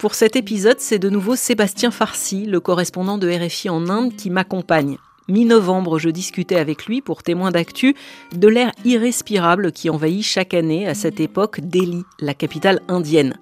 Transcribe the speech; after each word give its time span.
Pour 0.00 0.14
cet 0.14 0.34
épisode, 0.34 0.80
c'est 0.80 0.98
de 0.98 1.10
nouveau 1.10 1.36
Sébastien 1.36 1.90
Farsi, 1.90 2.46
le 2.46 2.58
correspondant 2.58 3.18
de 3.18 3.28
RFI 3.28 3.68
en 3.68 3.86
Inde, 3.90 4.16
qui 4.16 4.30
m'accompagne. 4.30 4.96
Mi-novembre, 5.28 5.98
je 5.98 6.08
discutais 6.08 6.56
avec 6.56 6.86
lui 6.86 7.02
pour 7.02 7.22
témoin 7.22 7.50
d'actu 7.50 7.94
de 8.34 8.48
l'air 8.48 8.72
irrespirable 8.86 9.72
qui 9.72 9.90
envahit 9.90 10.22
chaque 10.22 10.54
année 10.54 10.88
à 10.88 10.94
cette 10.94 11.20
époque 11.20 11.60
Delhi, 11.60 12.02
la 12.18 12.32
capitale 12.32 12.80
indienne. 12.88 13.36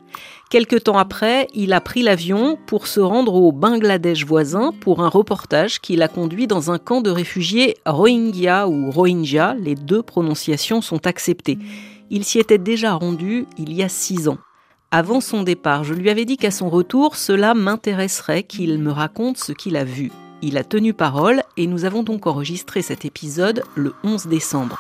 Quelque 0.50 0.75
temps 0.75 0.98
après, 0.98 1.46
il 1.55 1.73
a 1.73 1.80
pris 1.80 2.02
l'avion 2.02 2.59
pour 2.66 2.88
se 2.88 2.98
rendre 2.98 3.34
au 3.34 3.52
Bangladesh 3.52 4.27
voisin 4.27 4.72
pour 4.80 5.00
un 5.00 5.09
reportage 5.09 5.80
qui 5.80 5.95
l'a 5.95 6.09
conduit 6.09 6.48
dans 6.48 6.72
un 6.72 6.79
camp 6.79 7.02
de 7.02 7.11
réfugiés 7.11 7.77
Rohingya 7.86 8.66
ou 8.66 8.90
Rohingya, 8.90 9.54
les 9.61 9.77
deux 9.77 10.02
prononciations 10.02 10.80
sont 10.80 11.06
acceptées. 11.06 11.59
Il 12.11 12.25
s'y 12.25 12.40
était 12.40 12.59
déjà 12.59 12.95
rendu 12.95 13.46
il 13.59 13.72
y 13.72 13.84
a 13.84 13.88
six 13.88 14.27
ans. 14.27 14.38
Avant 14.91 15.20
son 15.20 15.42
départ, 15.42 15.84
je 15.84 15.92
lui 15.92 16.09
avais 16.09 16.24
dit 16.24 16.38
qu'à 16.38 16.51
son 16.51 16.70
retour, 16.70 17.16
cela 17.16 17.52
m'intéresserait 17.52 18.42
qu'il 18.42 18.78
me 18.78 18.91
raconte 18.91 19.37
ce 19.37 19.52
qu'il 19.52 19.77
a 19.77 19.84
vu. 19.84 20.11
Il 20.41 20.56
a 20.56 20.64
tenu 20.64 20.95
parole 20.95 21.42
et 21.59 21.66
nous 21.66 21.84
avons 21.84 22.02
donc 22.02 22.27
enregistré 22.27 22.80
cet 22.80 23.05
épisode 23.05 23.64
le 23.74 23.92
11 24.02 24.28
décembre. 24.28 24.78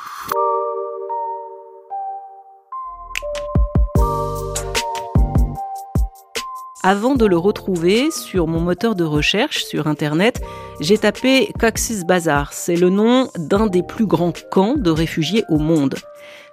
Avant 6.90 7.16
de 7.16 7.26
le 7.26 7.36
retrouver 7.36 8.10
sur 8.10 8.46
mon 8.46 8.60
moteur 8.60 8.94
de 8.94 9.04
recherche 9.04 9.62
sur 9.62 9.88
Internet, 9.88 10.40
j'ai 10.80 10.96
tapé 10.96 11.52
Cox's 11.60 12.02
Bazar. 12.04 12.54
C'est 12.54 12.76
le 12.76 12.88
nom 12.88 13.28
d'un 13.36 13.66
des 13.66 13.82
plus 13.82 14.06
grands 14.06 14.32
camps 14.50 14.72
de 14.74 14.88
réfugiés 14.88 15.44
au 15.50 15.58
monde. 15.58 15.96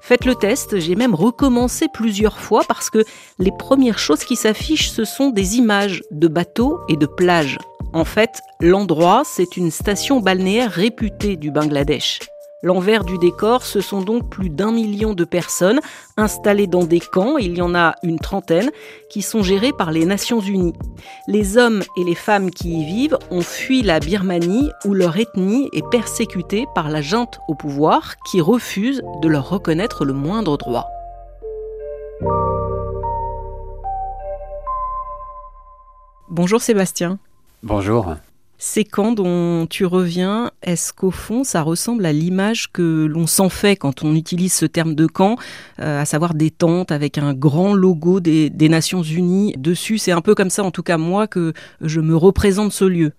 Faites 0.01 0.25
le 0.25 0.35
test, 0.35 0.77
j'ai 0.77 0.95
même 0.95 1.15
recommencé 1.15 1.85
plusieurs 1.93 2.37
fois 2.37 2.63
parce 2.67 2.89
que 2.89 3.05
les 3.39 3.53
premières 3.57 3.97
choses 3.97 4.25
qui 4.25 4.35
s'affichent, 4.35 4.89
ce 4.89 5.05
sont 5.05 5.29
des 5.29 5.55
images 5.55 6.03
de 6.11 6.27
bateaux 6.27 6.81
et 6.89 6.97
de 6.97 7.05
plages. 7.05 7.57
En 7.93 8.03
fait, 8.03 8.41
l'endroit, 8.59 9.23
c'est 9.23 9.55
une 9.55 9.71
station 9.71 10.19
balnéaire 10.19 10.69
réputée 10.69 11.37
du 11.37 11.49
Bangladesh. 11.49 12.19
L'envers 12.65 13.03
du 13.03 13.19
décor, 13.19 13.61
ce 13.61 13.79
sont 13.79 14.01
donc 14.01 14.27
plus 14.27 14.49
d'un 14.49 14.71
million 14.71 15.13
de 15.13 15.23
personnes 15.23 15.79
installées 16.17 16.65
dans 16.65 16.83
des 16.83 16.99
camps, 16.99 17.37
il 17.37 17.55
y 17.55 17.61
en 17.61 17.75
a 17.75 17.93
une 18.01 18.17
trentaine, 18.17 18.71
qui 19.07 19.21
sont 19.21 19.43
gérés 19.43 19.71
par 19.71 19.91
les 19.91 20.03
Nations 20.03 20.39
Unies. 20.39 20.73
Les 21.27 21.59
hommes 21.59 21.83
et 21.95 22.03
les 22.03 22.15
femmes 22.15 22.49
qui 22.49 22.79
y 22.79 22.83
vivent 22.83 23.19
ont 23.29 23.43
fui 23.43 23.83
la 23.83 23.99
Birmanie 23.99 24.71
où 24.83 24.95
leur 24.95 25.15
ethnie 25.15 25.69
est 25.73 25.87
persécutée 25.91 26.65
par 26.73 26.89
la 26.89 27.03
junte 27.03 27.37
au 27.47 27.53
pouvoir 27.53 28.15
qui 28.25 28.41
refuse 28.41 29.03
de 29.21 29.27
leur 29.27 29.47
reconnaître 29.47 30.03
le 30.03 30.13
moindre 30.13 30.57
droit. 30.57 30.87
Bonjour 36.29 36.63
Sébastien. 36.63 37.19
Bonjour. 37.61 38.15
Ces 38.57 38.85
camps 38.85 39.11
dont 39.11 39.67
tu 39.67 39.85
reviens, 39.85 40.49
est-ce 40.63 40.93
qu'au 40.93 41.11
fond 41.11 41.43
ça 41.43 41.61
ressemble 41.61 42.05
à 42.05 42.13
l'image 42.13 42.71
que 42.71 43.05
l'on 43.05 43.27
s'en 43.27 43.49
fait 43.49 43.75
quand 43.75 44.03
on 44.03 44.15
utilise 44.15 44.53
ce 44.53 44.65
terme 44.65 44.95
de 44.95 45.07
camp, 45.07 45.35
euh, 45.81 46.01
à 46.01 46.05
savoir 46.05 46.33
des 46.33 46.51
tentes 46.51 46.91
avec 46.91 47.17
un 47.17 47.33
grand 47.33 47.73
logo 47.73 48.21
des, 48.21 48.69
Nations 48.69 49.03
Unies 49.03 49.53
dessus? 49.57 49.97
C'est 49.97 50.13
un 50.13 50.21
peu 50.21 50.35
comme 50.35 50.49
ça, 50.49 50.63
en 50.63 50.71
tout 50.71 50.83
cas 50.83 50.97
moi, 50.97 51.27
que 51.27 51.53
je 51.81 51.99
me 51.99 52.15
représente 52.15 52.71
ce 52.71 52.85
lieu. 52.85 53.11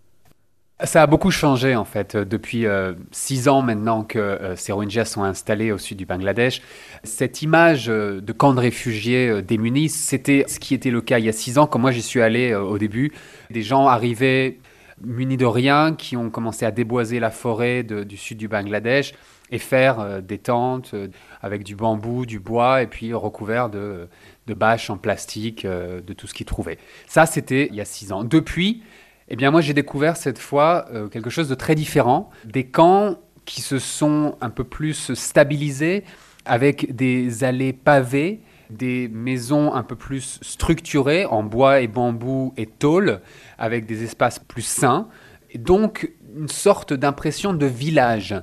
Ça 0.85 1.03
a 1.03 1.07
beaucoup 1.07 1.31
changé 1.31 1.75
en 1.75 1.87
fait 1.87 2.17
depuis 2.17 2.67
euh, 2.67 2.93
six 3.11 3.49
ans 3.49 3.63
maintenant 3.63 4.05
que 4.05 4.19
euh, 4.19 4.57
ces 4.57 4.73
Rohingyas 4.73 5.07
sont 5.07 5.23
installés 5.23 5.73
au 5.73 5.79
sud 5.79 5.99
du 5.99 6.07
Bangladesh. 6.07 6.61
Cette 7.03 7.41
image 7.43 7.87
de 7.87 8.33
camp 8.33 8.55
de 8.55 8.61
réfugiés 8.61 9.43
démunis, 9.43 9.91
c'était 9.91 10.45
ce 10.49 10.59
qui 10.59 10.75
était 10.75 10.91
le 10.91 11.01
cas 11.03 11.19
il 11.19 11.27
y 11.27 11.29
a 11.29 11.33
six 11.33 11.59
ans 11.59 11.67
quand 11.67 11.79
moi 11.79 11.93
j'y 11.93 12.03
suis 12.03 12.23
allé 12.23 12.55
au 12.55 12.79
début. 12.79 13.13
Des 13.51 13.63
gens 13.63 13.87
arrivaient 13.87 14.59
munis 15.03 15.37
de 15.37 15.47
rien, 15.47 15.95
qui 15.95 16.17
ont 16.17 16.31
commencé 16.31 16.65
à 16.65 16.71
déboiser 16.71 17.21
la 17.21 17.31
forêt 17.31 17.83
du 17.83 18.17
sud 18.17 18.39
du 18.39 18.49
Bangladesh 18.49 19.15
et 19.51 19.59
faire 19.59 20.01
euh, 20.01 20.21
des 20.21 20.39
tentes 20.39 20.93
euh, 20.95 21.09
avec 21.41 21.63
du 21.63 21.77
bambou, 21.77 22.27
du 22.27 22.41
bois, 22.41 22.83
et 22.83 22.87
puis 22.87 23.13
recouverts 23.15 23.71
de, 23.71 24.09
bâches 24.49 24.91
en 24.91 24.97
plastique, 24.97 25.65
euh, 25.65 26.01
de 26.01 26.13
tout 26.13 26.27
ce 26.27 26.35
qu'ils 26.35 26.47
trouvaient. 26.47 26.79
Ça, 27.07 27.27
c'était 27.27 27.69
il 27.71 27.77
y 27.77 27.81
a 27.81 27.85
six 27.85 28.13
ans. 28.13 28.25
Depuis, 28.25 28.83
eh 29.29 29.37
bien, 29.37 29.51
moi, 29.51 29.61
j'ai 29.61 29.75
découvert 29.75 30.17
cette 30.17 30.39
fois 30.39 30.87
quelque 31.11 31.31
chose 31.31 31.49
de 31.49 31.55
très 31.57 31.75
différent. 31.75 32.31
Des 32.45 32.65
camps 32.65 33.19
qui 33.45 33.61
se 33.61 33.79
sont 33.81 34.37
un 34.41 34.51
peu 34.51 34.63
plus 34.63 35.15
stabilisés, 35.15 36.05
avec 36.45 36.95
des 36.95 37.43
allées 37.43 37.73
pavées, 37.73 38.41
des 38.71 39.09
maisons 39.09 39.75
un 39.75 39.83
peu 39.83 39.97
plus 39.97 40.39
structurées 40.43 41.27
en 41.27 41.43
bois 41.43 41.81
et 41.81 41.89
bambou 41.89 42.53
et 42.57 42.67
tôle, 42.67 43.21
avec 43.59 43.87
des 43.87 44.05
espaces 44.05 44.39
plus 44.39 44.63
sains. 44.63 45.09
Et 45.51 45.59
donc 45.59 46.11
une 46.37 46.49
sorte 46.49 46.93
d'impression 46.93 47.55
de 47.55 47.67
village. 47.67 48.35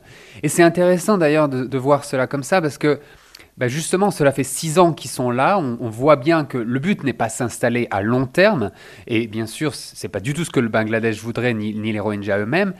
Et 0.41 0.49
c'est 0.49 0.63
intéressant 0.63 1.17
d'ailleurs 1.17 1.47
de, 1.47 1.77
voir 1.77 2.05
cela 2.05 2.27
comme 2.27 2.43
ça 2.43 2.61
parce 2.61 2.77
que 2.77 2.99
bah, 3.55 3.67
justement, 3.67 4.09
cela 4.09 4.31
fait 4.31 4.43
six 4.43 4.79
ans 4.79 4.93
qu'ils 4.93 5.11
sont 5.11 5.29
là. 5.29 5.59
On, 5.59 5.89
voit 5.89 6.15
bien 6.15 6.43
que 6.43 6.57
le 6.57 6.79
but 6.79 7.03
n'est 7.03 7.13
pas 7.13 7.29
s'installer 7.29 7.87
à 7.91 8.01
long 8.01 8.25
terme. 8.25 8.71
Et 9.05 9.27
bien 9.27 9.45
sûr, 9.45 9.75
c'est 9.75 10.07
pas 10.07 10.19
du 10.19 10.33
tout 10.33 10.43
ce 10.43 10.49
que 10.49 10.59
le 10.59 10.69
Bangladesh 10.69 11.21
voudrait, 11.21 11.53
ni, 11.53 11.75
ni 11.75 11.91
les 11.91 11.99
Rohingyas 11.99 12.39
eux-mêmes 12.39 12.73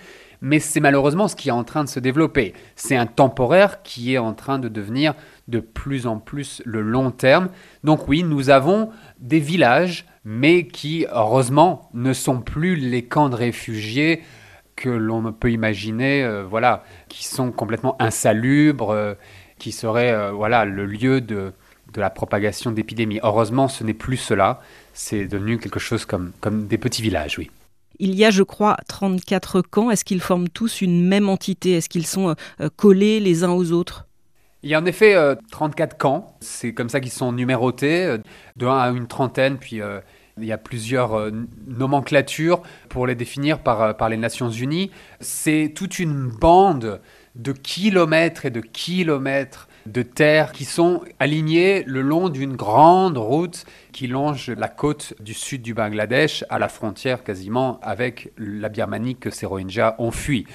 mais 0.43 0.59
c'est 0.59 0.81
malheureusement 0.81 1.29
ce 1.29 1.37
qui 1.37 1.47
est 1.47 1.53
en 1.53 1.63
train 1.63 1.85
de 1.85 1.89
se 1.89 2.01
développer. 2.01 2.53
C'est 2.75 2.97
un 2.97 3.05
temporaire 3.05 3.81
qui 3.81 4.13
est 4.13 4.17
en 4.17 4.33
train 4.33 4.59
de 4.59 4.67
devenir 4.67 5.15
de 5.47 5.61
plus 5.61 6.05
en 6.05 6.19
plus 6.19 6.61
le 6.65 6.81
long 6.81 7.11
terme. 7.11 7.47
Donc 7.85 8.09
oui, 8.09 8.23
nous 8.23 8.49
avons 8.49 8.89
des 9.19 9.39
villages, 9.39 10.05
mais 10.25 10.67
qui, 10.67 11.07
heureusement, 11.09 11.89
ne 11.93 12.11
sont 12.11 12.41
plus 12.41 12.75
les 12.75 13.03
camps 13.05 13.29
de 13.29 13.35
réfugiés 13.35 14.21
que 14.75 14.89
l'on 14.89 15.31
peut 15.31 15.51
imaginer, 15.51 16.25
euh, 16.25 16.43
voilà, 16.43 16.83
qui 17.07 17.25
sont 17.25 17.51
complètement 17.53 17.95
insalubres, 18.01 18.91
euh, 18.91 19.13
qui 19.59 19.71
seraient 19.71 20.11
euh, 20.11 20.31
voilà, 20.31 20.65
le 20.65 20.85
lieu 20.85 21.21
de, 21.21 21.53
de 21.93 22.01
la 22.01 22.09
propagation 22.09 22.71
d'épidémies. 22.71 23.21
Heureusement, 23.23 23.69
ce 23.69 23.85
n'est 23.85 23.93
plus 23.93 24.17
cela. 24.17 24.59
C'est 24.91 25.25
devenu 25.25 25.57
quelque 25.57 25.79
chose 25.79 26.03
comme, 26.05 26.33
comme 26.41 26.67
des 26.67 26.77
petits 26.77 27.01
villages, 27.01 27.37
oui. 27.37 27.49
Il 28.05 28.15
y 28.15 28.25
a, 28.25 28.31
je 28.31 28.43
crois, 28.43 28.75
34 28.89 29.61
camps. 29.61 29.89
Est-ce 29.89 30.03
qu'ils 30.03 30.19
forment 30.19 30.49
tous 30.49 30.81
une 30.81 31.07
même 31.07 31.29
entité? 31.29 31.71
Est-ce 31.71 31.87
qu'ils 31.87 32.05
sont 32.05 32.35
euh, 32.59 32.67
collés 32.75 33.21
les 33.21 33.45
uns 33.45 33.51
aux 33.51 33.71
autres? 33.71 34.07
Il 34.61 34.69
y 34.69 34.73
a 34.73 34.81
en 34.81 34.85
effet 34.85 35.15
34 35.51 35.93
euh, 35.93 35.97
camps, 35.97 36.37
c'est 36.41 36.73
comme 36.73 36.89
ça 36.89 36.99
qu'ils 36.99 37.13
sont 37.13 37.31
numérotés, 37.31 38.03
euh, 38.03 38.17
de 38.57 38.65
1 38.65 38.77
à 38.77 38.89
une 38.89 39.07
trentaine, 39.07 39.57
puis 39.57 39.79
il 40.37 40.45
y 40.45 40.51
a 40.51 40.57
plusieurs 40.57 41.31
nomenclatures 41.65 42.61
pour 42.89 43.07
les 43.07 43.15
définir 43.15 43.59
par, 43.59 43.95
par 43.95 44.09
les 44.09 44.17
Nations 44.17 44.49
Unies. 44.49 44.91
C'est 45.21 45.71
toute 45.73 45.97
une 45.97 46.27
bande 46.27 46.99
de 47.35 47.53
kilomètres 47.53 48.45
et 48.45 48.51
de 48.51 48.59
kilomètres 48.59 49.69
de 49.85 50.01
terre 50.01 50.51
qui 50.51 50.65
sont 50.65 51.01
alignés 51.19 51.83
le 51.85 52.01
long 52.01 52.29
d'une 52.29 52.55
grande 52.55 53.17
route 53.17 53.65
qui 53.91 54.07
longe 54.07 54.49
la 54.49 54.67
côte 54.67 55.13
du 55.19 55.33
sud 55.33 55.61
du 55.61 55.73
Bangladesh 55.73 56.43
à 56.49 56.59
la 56.59 56.67
frontière 56.67 57.23
quasiment 57.23 57.79
avec 57.81 58.31
la 58.37 58.69
Birmanie 58.69 59.15
que 59.15 59.29
ces 59.29 59.45
Rohingyas 59.45 59.95
ont 59.99 60.11
fui. 60.11 60.45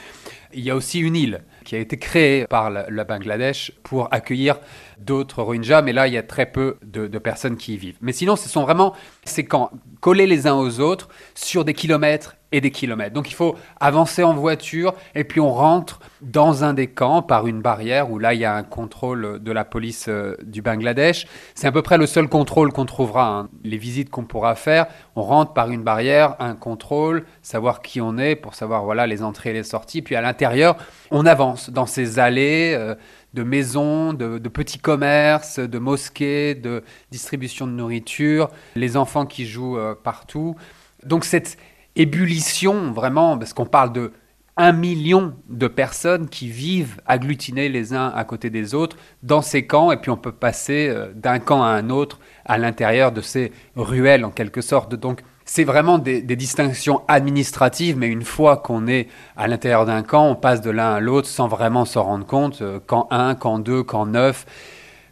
Il 0.55 0.61
y 0.61 0.71
a 0.71 0.77
aussi 0.77 1.01
une 1.01 1.15
île 1.15 1.43
qui 1.65 1.77
a 1.77 1.79
été 1.79 1.99
créée 1.99 2.47
par 2.47 2.71
le 2.71 3.05
Bangladesh 3.05 3.73
pour 3.83 4.13
accueillir 4.13 4.59
d'autres 4.99 5.43
Rohingyas, 5.43 5.83
mais 5.83 5.93
là, 5.93 6.09
il 6.09 6.15
y 6.15 6.17
a 6.17 6.23
très 6.23 6.47
peu 6.47 6.79
de, 6.83 7.07
personnes 7.19 7.57
qui 7.57 7.75
y 7.75 7.77
vivent. 7.77 7.99
Mais 8.01 8.13
sinon, 8.13 8.35
ce 8.35 8.49
sont 8.49 8.63
vraiment 8.63 8.95
ces 9.25 9.45
camps 9.45 9.71
collés 10.01 10.27
les 10.27 10.47
uns 10.47 10.55
aux 10.55 10.81
autres 10.81 11.09
sur 11.35 11.67
des 11.67 11.75
kilomètres 11.75 12.38
et 12.53 12.61
des 12.61 12.71
kilomètres. 12.71 13.13
Donc 13.13 13.31
il 13.31 13.35
faut 13.35 13.57
avancer 13.81 14.23
en 14.23 14.35
voiture 14.35 14.95
et 15.15 15.25
puis 15.25 15.41
on 15.41 15.53
rentre 15.53 16.01
dans 16.23 16.65
un 16.65 16.75
des 16.75 16.87
camps 16.87 17.23
par 17.23 17.47
une 17.47 17.61
barrière 17.61 18.11
où 18.11 18.19
là 18.19 18.35
il 18.35 18.41
y 18.41 18.45
a 18.45 18.55
un 18.55 18.63
contrôle 18.63 19.43
de 19.43 19.53
la 19.53 19.65
police 19.65 20.07
euh, 20.09 20.37
du 20.43 20.63
Bangladesh. 20.63 21.27
C'est 21.55 21.67
à 21.67 21.73
peu 21.73 21.83
près 21.83 21.99
le 21.99 22.07
seul 22.07 22.29
contrôle 22.29 22.73
qu'on 22.73 22.87
trouvera. 22.87 23.29
Hein. 23.29 23.49
Les 23.65 23.77
visites 23.77 24.11
qu'on 24.11 24.25
pourra 24.25 24.55
faire, 24.55 24.87
on 25.17 25.23
rentre 25.23 25.53
par 25.53 25.71
une 25.71 25.83
barrière, 25.83 26.37
un 26.39 26.55
contrôle, 26.55 27.27
savoir 27.43 27.83
qui 27.83 28.01
on 28.01 28.19
est 28.19 28.37
pour 28.37 28.55
savoir 28.55 28.85
voilà 28.85 29.07
les 29.07 29.23
entrées 29.23 29.51
et 29.51 29.55
les 29.55 29.63
sorties. 29.63 30.03
Puis 30.03 30.17
à 30.17 30.21
l'intérieur, 30.21 30.77
on 31.11 31.27
avance 31.27 31.71
dans 31.71 31.87
ces 31.87 32.19
allées. 32.19 32.75
Euh, 32.77 32.95
de 33.35 33.43
maisons, 33.43 34.15
de, 34.15 34.39
petits 34.49 34.79
commerces, 34.79 35.59
de 35.59 35.79
mosquées, 35.79 36.55
de 36.55 36.83
distribution 37.11 37.67
de 37.67 37.73
nourriture, 37.73 38.49
les 38.75 38.97
enfants 38.97 39.27
qui 39.27 39.47
jouent 39.47 39.79
euh, 39.79 39.95
partout. 39.95 40.57
Donc 41.05 41.25
cette 41.25 41.59
ébullition, 41.99 42.93
vraiment, 42.93 43.37
parce 43.37 43.53
qu'on 43.53 43.67
parle 43.67 43.93
de 43.93 44.13
un 44.61 44.73
million 44.73 45.35
de 45.49 45.69
personnes 45.69 46.29
qui 46.29 46.49
vivent 46.49 47.01
agglutinées 47.07 47.69
les 47.69 47.95
uns 47.95 48.09
à 48.09 48.25
côté 48.25 48.51
des 48.51 48.75
autres 48.75 48.97
dans 49.23 49.41
ces 49.41 49.67
camps, 49.67 49.93
et 49.93 49.99
puis 49.99 50.11
on 50.11 50.17
peut 50.17 50.33
passer 50.33 50.89
euh, 50.89 51.13
d'un 51.15 51.39
camp 51.39 51.63
à 51.63 51.69
un 51.69 51.91
autre 51.91 52.19
à 52.45 52.59
l'intérieur 52.59 53.13
de 53.13 53.21
ces 53.21 53.53
ruelles 53.77 54.25
en 54.25 54.31
quelque 54.31 54.61
sorte. 54.61 54.97
Donc 54.97 55.23
c'est 55.45 55.65
vraiment 55.65 55.99
des, 55.99 56.21
distinctions 56.23 57.03
administratives, 57.07 57.97
mais 57.97 58.09
une 58.09 58.25
fois 58.25 58.57
qu'on 58.57 58.89
est 58.89 59.07
à 59.37 59.47
l'intérieur 59.47 59.87
d'un 59.87 60.03
camp, 60.03 60.29
on 60.29 60.35
passe 60.35 60.61
de 60.61 60.71
l'un 60.71 60.95
à 60.95 61.01
l'autre 61.01 61.29
sans 61.29 61.47
vraiment 61.47 61.85
s'en 61.85 62.03
rendre 62.03 62.27
compte. 62.27 62.61
Euh, 62.61 62.81
camp 62.85 63.07
1, 63.13 63.37
camp 63.37 63.61
2, 63.61 63.85
camp 63.85 64.07
9. 64.07 64.45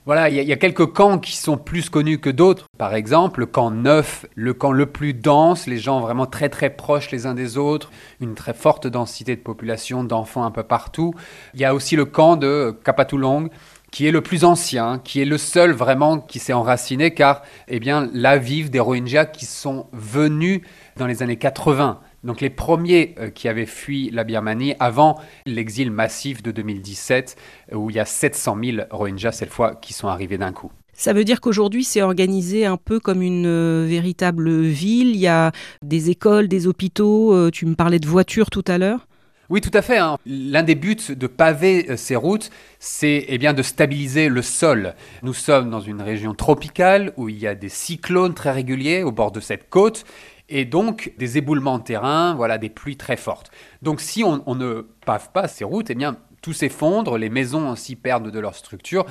Voilà, 0.07 0.31
il 0.31 0.37
y, 0.37 0.53
a 0.53 0.57
quelques 0.57 0.87
camps 0.93 1.19
qui 1.19 1.37
sont 1.37 1.59
plus 1.59 1.91
connus 1.91 2.21
que 2.21 2.31
d'autres. 2.31 2.67
Par 2.79 2.95
exemple, 2.95 3.41
le 3.41 3.47
camp 3.47 3.73
9, 3.73 4.27
le 4.37 4.55
camp 4.55 4.71
le 4.71 4.87
plus 4.87 5.15
dense, 5.15 5.67
les 5.67 5.79
gens 5.79 5.99
vraiment 5.99 6.27
très 6.27 6.49
très 6.49 6.71
proches 6.71 7.11
les 7.11 7.27
uns 7.27 7.35
des 7.35 7.59
autres, 7.59 7.91
une 8.21 8.37
très 8.37 8.55
forte 8.55 8.87
densité 8.87 9.35
de 9.35 9.41
population, 9.41 10.05
d'enfants 10.05 10.45
un 10.45 10.53
peu 10.53 10.63
partout. 10.63 11.13
Il 11.55 11.61
y 11.61 11.65
a 11.65 11.75
aussi 11.75 11.97
le 11.97 12.05
camp 12.05 12.37
de 12.37 12.73
Kapatulong, 12.85 13.49
qui 13.91 14.07
est 14.07 14.13
le 14.13 14.21
plus 14.21 14.45
ancien, 14.45 15.01
qui 15.03 15.21
est 15.21 15.25
le 15.25 15.39
seul 15.39 15.73
vraiment 15.73 16.19
qui 16.21 16.39
s'est 16.39 16.53
enraciné, 16.53 17.13
car 17.13 17.43
eh 17.67 17.81
bien, 17.81 18.09
là 18.13 18.39
vivent 18.39 18.71
des 18.71 18.79
Rohingyas 18.79 19.27
qui 19.27 19.45
sont 19.45 19.89
venus 19.93 20.61
dans 20.97 21.09
les 21.09 21.25
années 21.25 21.37
80. 21.37 21.99
Donc 22.27 22.41
les 22.41 22.51
premiers 22.51 23.15
euh, 23.19 23.31
qui 23.31 23.49
avaient 23.49 23.67
fui 23.67 24.11
la 24.11 24.25
Birmanie 24.25 24.75
avant 24.81 25.19
l'exil 25.47 25.91
massif 25.93 26.43
de 26.43 26.51
2017, 26.51 27.37
où 27.73 27.89
il 27.89 27.97
y 27.97 28.01
a 28.01 28.05
700 28.05 28.57
000 28.63 28.79
Rohingyas 28.91 29.33
cette 29.33 29.51
fois 29.51 29.77
qui 29.77 29.93
sont 29.93 30.09
arrivés 30.09 30.37
d'un 30.37 30.53
coup. 30.53 30.73
Ça 30.93 31.13
veut 31.13 31.25
dire 31.25 31.41
qu'aujourd'hui, 31.41 31.85
c'est 31.85 32.03
organisé 32.03 32.67
un 32.67 32.79
peu 32.79 32.99
comme 32.99 33.23
une 33.23 33.47
euh, 33.47 33.87
véritable 33.89 34.51
ville. 34.63 35.11
Il 35.11 35.21
y 35.21 35.29
a 35.29 35.53
des 35.83 36.11
écoles, 36.11 36.49
des 36.49 36.67
hôpitaux. 36.67 37.33
Euh, 37.33 37.51
tu 37.51 37.65
me 37.65 37.75
parlais 37.75 38.01
de 38.01 38.09
voitures 38.09 38.51
tout 38.51 38.65
à 38.67 38.77
l'heure. 38.77 39.07
Oui, 39.49 39.61
tout 39.61 39.71
à 39.75 39.83
fait. 39.83 39.99
Hein. 39.99 40.17
L'un 40.27 40.65
des 40.65 40.75
buts 40.75 40.97
de 41.09 41.27
paver 41.29 41.97
ces 41.97 42.17
routes, 42.17 42.51
c'est 42.81 43.27
eh 43.29 43.39
bien 43.39 43.53
de 43.53 43.63
stabiliser 43.63 44.29
le 44.29 44.43
sol. 44.43 44.95
Nous 45.23 45.35
sommes 45.35 45.71
dans 45.71 45.79
une 45.79 46.03
région 46.03 46.35
tropicale 46.35 47.13
où 47.17 47.29
il 47.29 47.39
y 47.39 47.47
a 47.47 47.55
des 47.55 47.69
cyclones 47.69 48.35
très 48.35 48.51
réguliers 48.51 49.05
au 49.05 49.13
bord 49.13 49.31
de 49.31 49.39
cette 49.39 49.71
côte 49.71 50.05
et 50.49 50.65
donc 50.65 51.13
des 51.19 51.39
éboulements 51.39 51.79
de 51.79 51.85
terrain, 51.85 52.35
voilà, 52.35 52.59
des 52.59 52.69
pluies 52.69 52.97
très 52.97 53.17
fortes. 53.17 53.51
Donc 53.83 54.01
si 54.01 54.23
on, 54.25 54.55
ne 54.55 54.87
pave 55.05 55.31
pas 55.33 55.49
ces 55.49 55.65
routes, 55.65 55.91
eh 55.91 55.95
bien 55.95 56.17
tout 56.43 56.53
s'effondre, 56.53 57.19
les 57.19 57.31
maisons 57.31 57.71
aussi 57.71 57.97
perdent 57.97 58.31
de 58.31 58.39
leur 58.39 58.55
structure. 58.55 59.07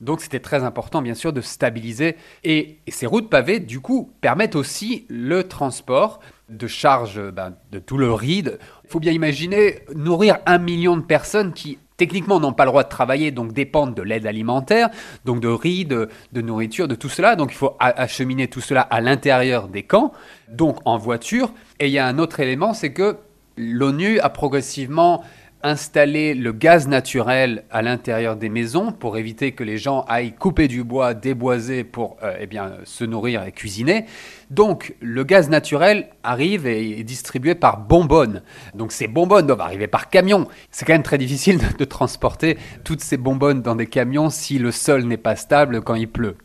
Donc 0.00 0.22
c'était 0.22 0.40
très 0.40 0.64
important 0.64 1.02
bien 1.02 1.14
sûr 1.14 1.32
de 1.32 1.40
stabiliser. 1.40 2.16
Et, 2.42 2.78
ces 2.88 3.06
routes 3.06 3.28
pavées, 3.30 3.60
du 3.60 3.80
coup, 3.80 4.12
permettent 4.20 4.56
aussi 4.56 5.06
le 5.08 5.44
transport 5.44 6.20
de 6.48 6.66
charges 6.66 7.20
ben, 7.30 7.54
de 7.70 7.78
tout 7.78 7.98
le 7.98 8.12
riz. 8.12 8.44
Il 8.84 8.90
faut 8.90 8.98
bien 8.98 9.12
imaginer 9.12 9.80
nourrir 9.94 10.38
un 10.46 10.58
million 10.58 10.96
de 10.96 11.02
personnes 11.02 11.52
qui 11.52 11.78
techniquement 12.00 12.40
n'ont 12.40 12.54
pas 12.54 12.64
le 12.64 12.70
droit 12.70 12.82
de 12.82 12.88
travailler, 12.88 13.30
donc 13.30 13.52
dépendent 13.52 13.92
de 13.92 14.00
l'aide 14.00 14.26
alimentaire, 14.26 14.88
donc 15.26 15.40
de 15.40 15.48
riz, 15.48 15.84
de, 15.84 16.08
nourriture, 16.32 16.88
de 16.88 16.94
tout 16.94 17.10
cela. 17.10 17.36
Donc 17.36 17.52
il 17.52 17.56
faut 17.56 17.76
acheminer 17.78 18.48
tout 18.48 18.62
cela 18.62 18.80
à 18.80 19.02
l'intérieur 19.02 19.68
des 19.68 19.82
camps, 19.82 20.12
donc 20.48 20.78
en 20.86 20.96
voiture. 20.96 21.52
Et 21.78 21.88
il 21.88 21.92
y 21.92 21.98
a 21.98 22.06
un 22.06 22.18
autre 22.18 22.40
élément, 22.40 22.72
c'est 22.72 22.94
que 22.94 23.18
l'ONU 23.58 24.18
a 24.20 24.30
progressivement 24.30 25.22
installer 25.62 26.34
le 26.34 26.52
gaz 26.52 26.88
naturel 26.88 27.64
à 27.70 27.82
l'intérieur 27.82 28.36
des 28.36 28.48
maisons 28.48 28.92
pour 28.92 29.18
éviter 29.18 29.52
que 29.52 29.64
les 29.64 29.78
gens 29.78 30.04
aillent 30.08 30.32
couper 30.32 30.68
du 30.68 30.84
bois, 30.84 31.14
déboiser 31.14 31.84
pour 31.84 32.16
euh, 32.22 32.36
eh 32.40 32.46
bien, 32.46 32.72
se 32.84 33.04
nourrir 33.04 33.44
et 33.44 33.52
cuisiner. 33.52 34.06
Donc 34.50 34.94
le 35.00 35.22
gaz 35.24 35.48
naturel 35.50 36.08
arrive 36.22 36.66
et 36.66 36.98
est 36.98 37.04
distribué 37.04 37.54
par 37.54 37.78
bonbonnes. 37.78 38.42
Donc 38.74 38.92
ces 38.92 39.06
bonbonnes 39.06 39.46
doivent 39.46 39.60
arriver 39.60 39.86
par 39.86 40.08
camion. 40.08 40.48
C'est 40.70 40.84
quand 40.84 40.94
même 40.94 41.02
très 41.02 41.18
difficile 41.18 41.60
de 41.78 41.84
transporter 41.84 42.58
toutes 42.84 43.00
ces 43.00 43.16
bonbonnes 43.16 43.62
dans 43.62 43.76
des 43.76 43.86
camions 43.86 44.30
si 44.30 44.58
le 44.58 44.72
sol 44.72 45.04
n'est 45.04 45.16
pas 45.16 45.36
stable 45.36 45.82
quand 45.82 45.94
il 45.94 46.08
pleut. 46.08 46.36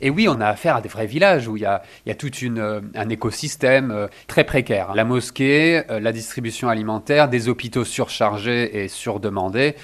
Et 0.00 0.10
oui, 0.10 0.26
on 0.28 0.40
a 0.40 0.48
affaire 0.48 0.76
à 0.76 0.80
des 0.80 0.88
vrais 0.88 1.06
villages 1.06 1.46
où 1.46 1.56
il 1.56 1.62
y 1.62 1.66
a, 1.66 1.80
tout 2.18 2.30
euh, 2.42 2.80
un 2.96 3.08
écosystème 3.08 3.92
euh, 3.92 4.08
très 4.26 4.42
précaire. 4.42 4.92
La 4.94 5.04
mosquée, 5.04 5.82
euh, 5.88 6.00
la 6.00 6.10
distribution 6.10 6.68
alimentaire, 6.68 7.28
des 7.28 7.48
hôpitaux 7.48 7.84
surchargés 7.84 8.82
et 8.82 8.88
surdemandés 8.88 9.76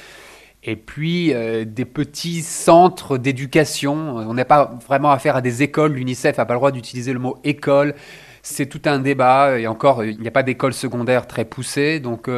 et 0.62 0.76
puis 0.76 1.32
des 1.64 1.86
petits 1.86 2.42
centres 2.42 3.16
d'éducation. 3.16 3.94
On 3.94 4.34
n'a 4.34 4.44
pas 4.44 4.78
vraiment 4.86 5.10
affaire 5.10 5.34
à 5.34 5.40
des 5.40 5.62
écoles. 5.62 5.94
L'UNICEF 5.94 6.36
n'a 6.36 6.44
pas 6.44 6.52
le 6.52 6.58
droit 6.58 6.70
d'utiliser 6.70 7.14
le 7.14 7.18
mot 7.18 7.38
école. 7.44 7.94
C'est 8.42 8.66
tout 8.66 8.82
un 8.84 8.98
débat. 8.98 9.58
Et 9.58 9.66
encore, 9.66 10.04
il 10.04 10.20
n'y 10.20 10.28
a 10.28 10.30
pas 10.30 10.42
d'école 10.42 10.74
secondaire 10.74 11.26
très 11.26 11.46
poussée. 11.46 11.98
Donc, 11.98 12.28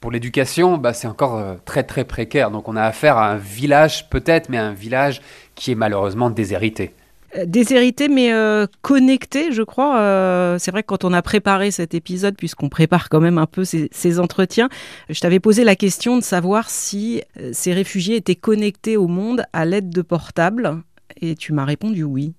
pour 0.00 0.10
l'éducation, 0.10 0.78
bah, 0.78 0.94
c'est 0.94 1.08
encore 1.08 1.56
très 1.66 1.82
très 1.82 2.04
précaire. 2.04 2.50
Donc, 2.50 2.68
on 2.68 2.76
a 2.76 2.84
affaire 2.84 3.18
à 3.18 3.28
un 3.28 3.36
village 3.36 4.08
peut-être, 4.08 4.48
mais 4.48 4.56
un 4.56 4.72
village 4.72 5.20
qui 5.54 5.72
est 5.72 5.74
malheureusement 5.74 6.30
déshérité. 6.30 6.94
Euh, 7.36 7.44
déshérité 7.44 8.08
mais 8.08 8.32
euh, 8.32 8.66
connecté, 8.82 9.52
je 9.52 9.62
crois. 9.62 10.00
Euh, 10.00 10.58
c'est 10.58 10.70
vrai 10.70 10.82
que 10.82 10.88
quand 10.88 11.04
on 11.04 11.12
a 11.12 11.22
préparé 11.22 11.70
cet 11.70 11.94
épisode, 11.94 12.36
puisqu'on 12.36 12.68
prépare 12.68 13.08
quand 13.08 13.20
même 13.20 13.38
un 13.38 13.46
peu 13.46 13.64
ces, 13.64 13.88
ces 13.92 14.18
entretiens, 14.18 14.68
je 15.08 15.20
t'avais 15.20 15.40
posé 15.40 15.64
la 15.64 15.76
question 15.76 16.16
de 16.16 16.22
savoir 16.22 16.70
si 16.70 17.22
ces 17.52 17.72
réfugiés 17.72 18.16
étaient 18.16 18.34
connectés 18.34 18.96
au 18.96 19.08
monde 19.08 19.44
à 19.52 19.64
l'aide 19.64 19.90
de 19.90 20.02
portables, 20.02 20.82
et 21.20 21.34
tu 21.34 21.52
m'as 21.52 21.64
répondu 21.64 22.02
oui. 22.02 22.34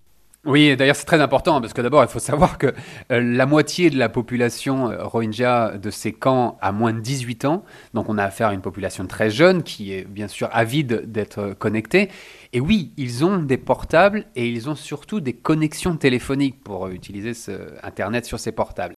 Oui, 0.50 0.75
d'ailleurs 0.75 0.96
c'est 0.96 1.06
très 1.06 1.22
important 1.22 1.57
hein, 1.57 1.62
parce 1.62 1.74
que 1.74 1.81
d'abord 1.81 2.04
il 2.04 2.10
faut 2.10 2.18
savoir 2.18 2.57
que 2.57 2.74
euh, 3.12 3.22
la 3.22 3.46
moitié 3.46 3.92
de 3.92 4.00
la 4.00 4.10
population 4.10 4.90
euh, 4.90 5.04
rohingya 5.04 5.78
de 5.78 5.92
ces 5.92 6.12
camps 6.12 6.57
a 6.60 6.72
moins 6.72 6.92
de 6.92 7.00
18 7.01 7.46
ans, 7.46 7.63
donc 7.94 8.10
on 8.10 8.18
a 8.18 8.24
affaire 8.24 8.48
à 8.48 8.56
une 8.56 8.62
population 8.62 9.06
très 9.06 9.30
jeune 9.30 9.62
qui 9.62 9.94
est 9.94 10.06
bien 10.06 10.28
sûr 10.28 10.50
avide 10.51 11.12
d'être 11.12 11.54
connectée. 11.60 12.10
Et 12.51 12.60
oui, 12.60 12.94
ils 12.98 13.24
ont 13.24 13.38
des 13.38 13.57
portables 13.57 14.25
et 14.36 14.48
ils 14.48 14.68
ont 14.72 14.74
surtout 14.74 15.19
des 15.19 15.34
connexions 15.34 15.96
téléphoniques 15.98 16.63
pour 16.63 16.88
utiliser 16.88 17.36
ce 17.36 17.51
Internet 17.84 18.25
sur 18.25 18.40
ces 18.40 18.51
portables. 18.51 18.96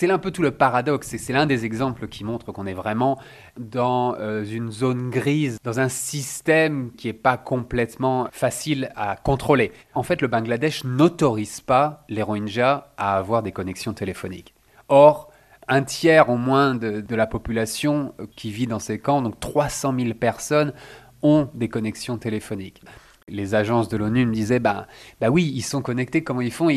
C'est 0.00 0.10
un 0.10 0.16
peu 0.16 0.30
tout 0.30 0.40
le 0.40 0.52
paradoxe 0.52 1.12
et 1.12 1.18
c'est 1.18 1.34
l'un 1.34 1.44
des 1.44 1.66
exemples 1.66 2.08
qui 2.08 2.24
montre 2.24 2.52
qu'on 2.52 2.64
est 2.64 2.72
vraiment 2.72 3.18
dans 3.58 4.14
euh, 4.14 4.46
une 4.46 4.72
zone 4.72 5.10
grise, 5.10 5.58
dans 5.62 5.78
un 5.78 5.90
système 5.90 6.90
qui 6.96 7.08
n'est 7.08 7.12
pas 7.12 7.36
complètement 7.36 8.26
facile 8.32 8.90
à 8.96 9.16
contrôler. 9.16 9.72
En 9.92 10.02
fait, 10.02 10.22
le 10.22 10.28
Bangladesh 10.28 10.84
n'autorise 10.84 11.60
pas 11.60 12.06
les 12.08 12.22
Rohingyas 12.22 12.86
à 12.96 13.18
avoir 13.18 13.42
des 13.42 13.52
connexions 13.52 13.92
téléphoniques. 13.92 14.54
Or, 14.88 15.30
un 15.68 15.82
tiers 15.82 16.30
au 16.30 16.38
moins 16.38 16.74
de 16.74 17.14
la 17.14 17.26
population 17.26 18.14
qui 18.36 18.52
vit 18.52 18.66
dans 18.66 18.78
ces 18.78 18.98
camps, 18.98 19.20
donc 19.20 19.38
300 19.38 19.94
000 19.98 20.14
personnes, 20.14 20.72
ont 21.20 21.50
des 21.52 21.68
connexions 21.68 22.16
téléphoniques 22.16 22.80
les 23.30 23.54
agences 23.54 23.88
de 23.88 23.96
l'ONU 23.96 24.26
me 24.26 24.32
disaient 24.32 24.58
bah, 24.58 24.86
bah 25.20 25.28
oui, 25.28 25.50
ils 25.54 25.62
sont 25.62 25.82
connectés, 25.82 26.22
comment 26.22 26.40
ils 26.40 26.52
font? 26.52 26.68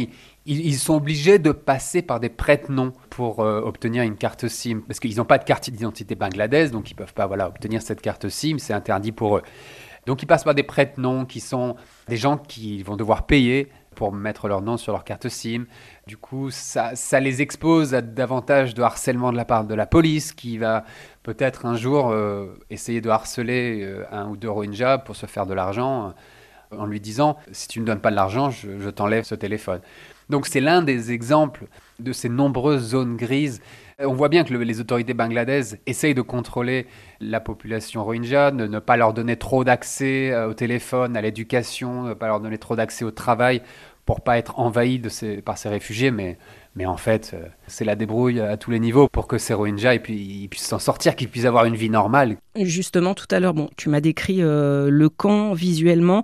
Ils, 0.45 0.75
sont 0.75 0.95
obligés 0.95 1.39
de 1.39 1.51
passer 1.51 2.01
par 2.01 2.19
des 2.19 2.29
prête-noms 2.29 2.93
pour 3.09 3.39
euh, 3.39 3.61
obtenir 3.61 4.03
une 4.03 4.15
carte 4.15 4.47
SIM, 4.47 4.81
parce 4.87 4.99
qu'ils 4.99 5.17
n'ont 5.17 5.25
pas 5.25 5.37
de 5.37 5.45
carte 5.45 5.69
d'identité 5.69 6.15
bangladaise, 6.15 6.71
donc 6.71 6.91
ils 6.91 6.93
ne 6.93 6.97
peuvent 6.97 7.13
pas 7.13 7.27
voilà, 7.27 7.47
obtenir 7.47 7.81
cette 7.81 8.01
carte 8.01 8.29
SIM, 8.29 8.57
c'est 8.59 8.73
interdit 8.73 9.11
pour 9.11 9.37
eux. 9.37 9.43
Donc 10.05 10.21
ils 10.21 10.25
passent 10.25 10.43
par 10.43 10.55
des 10.55 10.63
prête-noms 10.63 11.25
qui 11.25 11.39
sont 11.39 11.75
des 12.09 12.17
gens 12.17 12.37
qui 12.37 12.83
vont 12.83 12.97
devoir 12.97 13.25
payer 13.25 13.69
pour 13.93 14.11
mettre 14.11 14.47
leur 14.47 14.61
nom 14.61 14.77
sur 14.77 14.91
leur 14.91 15.03
carte 15.03 15.29
SIM. 15.29 15.65
Du 16.07 16.17
coup, 16.17 16.49
ça, 16.51 16.93
les 17.19 17.41
expose 17.41 17.93
à 17.93 18.01
davantage 18.01 18.73
de 18.73 18.81
harcèlement 18.81 19.31
de 19.31 19.37
la 19.37 19.45
part 19.45 19.63
de 19.65 19.75
la 19.75 19.85
police 19.85 20.33
qui 20.33 20.57
va 20.57 20.83
peut-être 21.21 21.65
un 21.65 21.75
jour 21.75 22.09
euh, 22.09 22.59
essayer 22.69 23.01
de 23.01 23.09
harceler 23.09 23.81
euh, 23.83 24.03
un 24.11 24.27
ou 24.27 24.35
deux 24.35 24.49
Rohingyas 24.49 24.97
pour 24.99 25.15
se 25.15 25.25
faire 25.25 25.45
de 25.45 25.53
l'argent 25.53 26.13
en 26.77 26.85
lui 26.85 26.99
disant 26.99 27.37
si 27.51 27.67
tu 27.67 27.79
ne 27.79 27.85
donnes 27.85 27.99
pas 27.99 28.11
de 28.11 28.15
l'argent, 28.15 28.49
je, 28.49 28.89
t'enlève 28.89 29.23
ce 29.23 29.35
téléphone. 29.35 29.81
Donc 30.29 30.47
c'est 30.47 30.61
l'un 30.61 30.81
des 30.81 31.11
exemples 31.11 31.65
de 31.99 32.13
ces 32.13 32.29
nombreuses 32.29 32.89
zones 32.89 33.17
grises. 33.17 33.61
On 33.99 34.13
voit 34.13 34.29
bien 34.29 34.43
que 34.43 34.53
les 34.53 34.79
autorités 34.79 35.13
bangladaises 35.13 35.77
essayent 35.85 36.15
de 36.15 36.21
contrôler 36.21 36.87
la 37.19 37.39
population 37.39 38.03
rohingya, 38.03 38.51
de 38.51 38.67
ne 38.67 38.79
pas 38.79 38.97
leur 38.97 39.13
donner 39.13 39.37
trop 39.37 39.63
d'accès 39.63 40.31
euh, 40.31 40.49
au 40.49 40.53
téléphone, 40.53 41.15
à 41.15 41.21
l'éducation, 41.21 42.03
ne 42.03 42.13
pas 42.13 42.27
leur 42.27 42.39
donner 42.39 42.57
trop 42.57 42.75
d'accès 42.75 43.05
au 43.05 43.11
travail 43.11 43.61
pour 44.05 44.21
pas 44.21 44.37
être 44.37 44.59
envahis 44.59 45.01
par 45.45 45.57
ces 45.57 45.69
réfugiés, 45.69 46.11
mais, 46.11 46.37
mais 46.75 46.85
en 46.85 46.97
fait, 46.97 47.31
euh, 47.33 47.45
c'est 47.67 47.85
la 47.85 47.95
débrouille 47.95 48.41
à 48.41 48.57
tous 48.57 48.71
les 48.71 48.79
niveaux 48.79 49.07
pour 49.07 49.27
que 49.27 49.37
ces 49.37 49.53
Rohingyas 49.53 49.99
puissent 49.99 50.49
s'en 50.57 50.79
sortir, 50.79 51.15
qu'ils 51.15 51.29
puissent 51.29 51.45
avoir 51.45 51.65
une 51.65 51.75
vie 51.75 51.89
normale. 51.89 52.37
Justement, 52.55 53.13
tout 53.13 53.27
à 53.31 53.39
l'heure, 53.39 53.53
bon, 53.53 53.69
tu 53.77 53.89
m'as 53.89 54.01
décrit 54.01 54.41
euh, 54.41 54.89
le 54.89 55.09
camp 55.09 55.53
visuellement. 55.53 56.23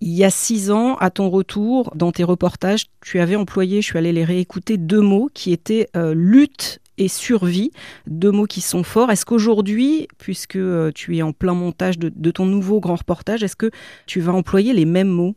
Il 0.00 0.12
y 0.12 0.24
a 0.24 0.30
six 0.30 0.70
ans, 0.70 0.96
à 0.96 1.10
ton 1.10 1.28
retour, 1.28 1.90
dans 1.96 2.12
tes 2.12 2.22
reportages, 2.22 2.86
tu 3.00 3.18
avais 3.18 3.34
employé, 3.34 3.82
je 3.82 3.86
suis 3.86 3.98
allée 3.98 4.12
les 4.12 4.24
réécouter, 4.24 4.76
deux 4.76 5.00
mots 5.00 5.28
qui 5.34 5.52
étaient 5.52 5.88
euh, 5.96 6.14
lutte 6.14 6.80
et 6.98 7.08
survie, 7.08 7.72
deux 8.06 8.30
mots 8.30 8.46
qui 8.46 8.60
sont 8.60 8.84
forts. 8.84 9.10
Est-ce 9.10 9.26
qu'aujourd'hui, 9.26 10.06
puisque 10.18 10.56
euh, 10.56 10.92
tu 10.94 11.16
es 11.16 11.22
en 11.22 11.32
plein 11.32 11.54
montage 11.54 11.98
de, 11.98 12.30
ton 12.30 12.46
nouveau 12.46 12.78
grand 12.78 12.94
reportage, 12.94 13.42
est-ce 13.42 13.56
que 13.56 13.70
tu 14.06 14.20
vas 14.20 14.32
employer 14.32 14.72
les 14.72 14.84
mêmes 14.84 15.08
mots? 15.08 15.34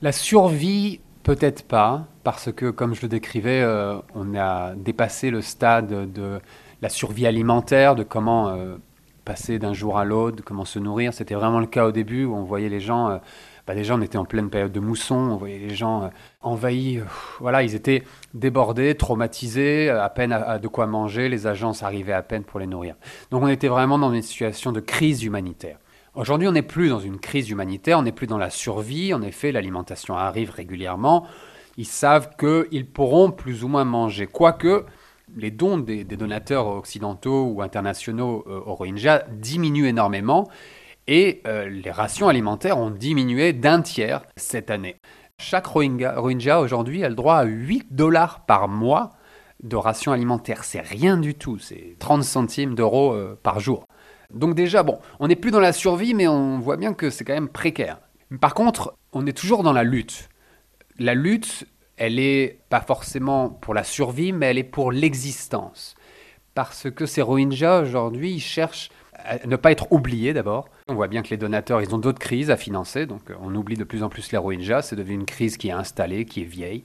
La 0.00 0.12
survie, 0.12 1.00
peut-être 1.24 1.64
pas, 1.64 2.06
parce 2.22 2.52
que 2.52 2.70
comme 2.70 2.94
je 2.94 3.02
le 3.02 3.08
décrivais, 3.08 3.62
euh, 3.62 3.96
on 4.14 4.36
a 4.36 4.76
dépassé 4.76 5.30
le 5.30 5.40
stade 5.40 6.12
de 6.12 6.38
la 6.82 6.88
survie 6.88 7.26
alimentaire, 7.26 7.96
de 7.96 8.04
comment 8.04 8.56
passer 9.24 9.58
d'un 9.58 9.72
jour 9.72 9.98
à 9.98 10.04
l'autre, 10.04 10.44
comment 10.44 10.64
se 10.64 10.78
nourrir. 10.78 11.12
C'était 11.12 11.34
vraiment 11.34 11.58
le 11.58 11.66
cas 11.66 11.86
au 11.86 11.90
début 11.90 12.24
où 12.24 12.36
on 12.36 12.44
voyait 12.44 12.68
les 12.68 12.78
gens 12.78 13.20
bah, 13.68 13.74
déjà 13.74 13.94
on 13.94 14.00
était 14.00 14.16
en 14.16 14.24
pleine 14.24 14.48
période 14.48 14.72
de 14.72 14.80
mousson, 14.80 15.14
on 15.14 15.36
voyait 15.36 15.58
les 15.58 15.74
gens 15.74 16.04
euh, 16.04 16.08
envahis, 16.40 17.00
euh, 17.00 17.04
voilà, 17.38 17.62
ils 17.62 17.74
étaient 17.74 18.02
débordés, 18.32 18.94
traumatisés, 18.94 19.90
euh, 19.90 20.02
à 20.02 20.08
peine 20.08 20.34
de 20.60 20.68
quoi 20.68 20.86
manger, 20.86 21.28
les 21.28 21.46
agences 21.46 21.82
arrivaient 21.82 22.14
à 22.14 22.22
peine 22.22 22.44
pour 22.44 22.60
les 22.60 22.66
nourrir. 22.66 22.94
Donc 23.30 23.42
on 23.42 23.48
était 23.48 23.68
vraiment 23.68 23.98
dans 23.98 24.10
une 24.10 24.22
situation 24.22 24.72
de 24.72 24.80
crise 24.80 25.22
humanitaire. 25.22 25.78
Aujourd'hui, 26.14 26.48
on 26.48 26.52
n'est 26.52 26.62
plus 26.62 26.88
dans 26.88 26.98
une 26.98 27.20
crise 27.20 27.50
humanitaire, 27.50 27.98
on 27.98 28.02
n'est 28.02 28.10
plus 28.10 28.26
dans 28.26 28.38
la 28.38 28.48
survie. 28.48 29.12
En 29.12 29.20
effet, 29.20 29.52
l'alimentation 29.52 30.16
arrive 30.16 30.50
régulièrement. 30.50 31.26
Ils 31.76 31.86
savent 31.86 32.30
qu'ils 32.36 32.86
pourront 32.86 33.30
plus 33.30 33.64
ou 33.64 33.68
moins 33.68 33.84
manger. 33.84 34.26
Quoique, 34.26 34.86
les 35.36 35.50
dons 35.50 35.78
des, 35.78 36.04
donateurs 36.04 36.66
occidentaux 36.66 37.44
ou 37.44 37.62
internationaux 37.62 38.44
euh, 38.48 38.60
au 38.64 38.74
Rohingya 38.74 39.24
diminuent 39.30 39.86
énormément 39.86 40.48
et 41.08 41.40
euh, 41.46 41.68
les 41.68 41.90
rations 41.90 42.28
alimentaires 42.28 42.78
ont 42.78 42.90
diminué 42.90 43.54
d'un 43.54 43.80
tiers 43.80 44.22
cette 44.36 44.70
année. 44.70 44.96
Chaque 45.40 45.66
Rohingya, 45.66 46.60
aujourd'hui 46.60 47.02
a 47.02 47.08
le 47.08 47.14
droit 47.14 47.36
à 47.36 47.44
8 47.44 47.86
dollars 47.90 48.44
par 48.44 48.68
mois 48.68 49.10
de 49.62 49.76
rations 49.76 50.12
alimentaires. 50.12 50.64
C'est 50.64 50.80
rien 50.80 51.16
du 51.16 51.34
tout, 51.34 51.58
c'est 51.58 51.96
30 51.98 52.22
centimes 52.22 52.74
d'euros 52.74 53.12
euh, 53.14 53.38
par 53.42 53.58
jour. 53.58 53.86
Donc 54.32 54.54
déjà, 54.54 54.82
bon, 54.82 54.98
on 55.18 55.28
n'est 55.28 55.36
plus 55.36 55.50
dans 55.50 55.60
la 55.60 55.72
survie, 55.72 56.12
mais 56.12 56.28
on 56.28 56.58
voit 56.58 56.76
bien 56.76 56.92
que 56.92 57.08
c'est 57.08 57.24
quand 57.24 57.32
même 57.32 57.48
précaire. 57.48 57.98
Par 58.40 58.52
contre, 58.52 58.94
on 59.12 59.26
est 59.26 59.32
toujours 59.32 59.62
dans 59.62 59.72
la 59.72 59.84
lutte. 59.84 60.28
La 60.98 61.14
lutte, 61.14 61.66
elle 61.96 62.18
est 62.18 62.60
pas 62.68 62.82
forcément 62.82 63.48
pour 63.48 63.72
la 63.72 63.84
survie, 63.84 64.32
mais 64.32 64.46
elle 64.46 64.58
est 64.58 64.64
pour 64.64 64.92
l'existence. 64.92 65.94
Parce 66.54 66.90
que 66.90 67.06
ces 67.06 67.22
Rohingyas, 67.22 67.80
aujourd'hui, 67.80 68.32
ils 68.32 68.40
cherchent 68.40 68.90
ne 69.46 69.56
pas 69.56 69.72
être 69.72 69.92
oubliés 69.92 70.32
d'abord. 70.32 70.68
On 70.88 70.94
voit 70.94 71.08
bien 71.08 71.22
que 71.22 71.30
les 71.30 71.36
donateurs, 71.36 71.82
ils 71.82 71.94
ont 71.94 71.98
d'autres 71.98 72.18
crises 72.18 72.50
à 72.50 72.56
financer, 72.56 73.06
donc 73.06 73.22
on 73.42 73.54
oublie 73.54 73.76
de 73.76 73.84
plus 73.84 74.02
en 74.02 74.08
plus 74.08 74.30
les 74.32 74.38
Rohingyas. 74.38 74.82
C'est 74.82 74.96
devenu 74.96 75.14
une 75.14 75.26
crise 75.26 75.56
qui 75.56 75.68
est 75.68 75.72
installée, 75.72 76.24
qui 76.24 76.42
est 76.42 76.44
vieille. 76.44 76.84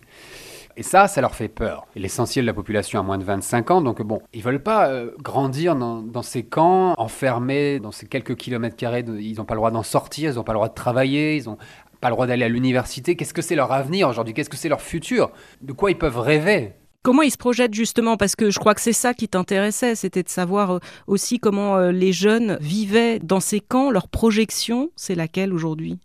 Et 0.76 0.84
ça, 0.84 1.08
ça 1.08 1.22
leur 1.22 1.36
fait 1.36 1.50
peur. 1.50 1.86
L'essentiel 1.96 2.46
de 2.46 2.48
la 2.48 2.54
population 2.54 3.00
a 3.00 3.04
moins 3.04 3.20
de 3.20 3.24
25 3.24 3.70
ans, 3.70 3.82
donc 3.82 4.02
bon, 4.02 4.22
ils 4.34 4.42
veulent 4.42 4.64
pas 4.64 4.88
euh, 4.90 5.12
grandir 5.22 5.76
dans, 5.76 6.22
ces 6.24 6.44
camps, 6.44 6.96
enfermés 6.98 7.80
dans 7.80 7.92
ces 7.92 8.08
quelques 8.08 8.36
kilomètres 8.36 8.76
carrés. 8.76 9.06
ils 9.08 9.36
n'ont 9.38 9.46
pas 9.46 9.54
le 9.54 9.60
droit 9.60 9.72
d'en 9.72 9.84
sortir, 9.84 10.32
ils 10.32 10.36
n'ont 10.36 10.44
pas 10.44 10.54
le 10.54 10.58
droit 10.58 10.70
de 10.70 10.74
travailler, 10.74 11.38
ils 11.38 11.46
n'ont 11.46 11.58
pas 12.02 12.10
le 12.10 12.16
droit 12.16 12.26
d'aller 12.26 12.46
à 12.46 12.50
l'université. 12.50 13.16
Qu'est-ce 13.16 13.36
que 13.36 13.44
c'est 13.44 13.56
leur 13.56 13.72
avenir 13.72 14.10
aujourd'hui? 14.10 14.34
Qu'est-ce 14.34 14.50
que 14.50 14.58
c'est 14.58 14.70
leur 14.70 14.82
futur? 14.82 15.32
De 15.62 15.74
quoi 15.74 15.92
ils 15.92 15.98
peuvent 15.98 16.20
rêver? 16.20 16.74
Comment 17.04 17.22
ils 17.22 17.32
se 17.32 17.38
projettent 17.38 17.74
justement? 17.74 18.16
Parce 18.16 18.38
que 18.38 18.50
je 18.50 18.58
crois 18.60 18.74
que 18.74 18.80
c'est 18.80 18.94
ça 18.94 19.14
qui 19.14 19.28
t'intéressait, 19.28 19.94
c'était 19.94 20.24
de 20.24 20.30
savoir 20.30 20.72
euh, 20.72 20.80
aussi 21.06 21.38
comment 21.38 21.76
euh, 21.76 21.92
les 21.92 22.14
jeunes 22.14 22.58
vivaient 22.62 23.20
dans 23.20 23.42
ces 23.42 23.60
camps. 23.60 23.92
Leur 23.92 24.08
projection, 24.08 24.90
c'est 24.96 25.14
laquelle 25.14 25.52
aujourd'hui? 25.52 26.00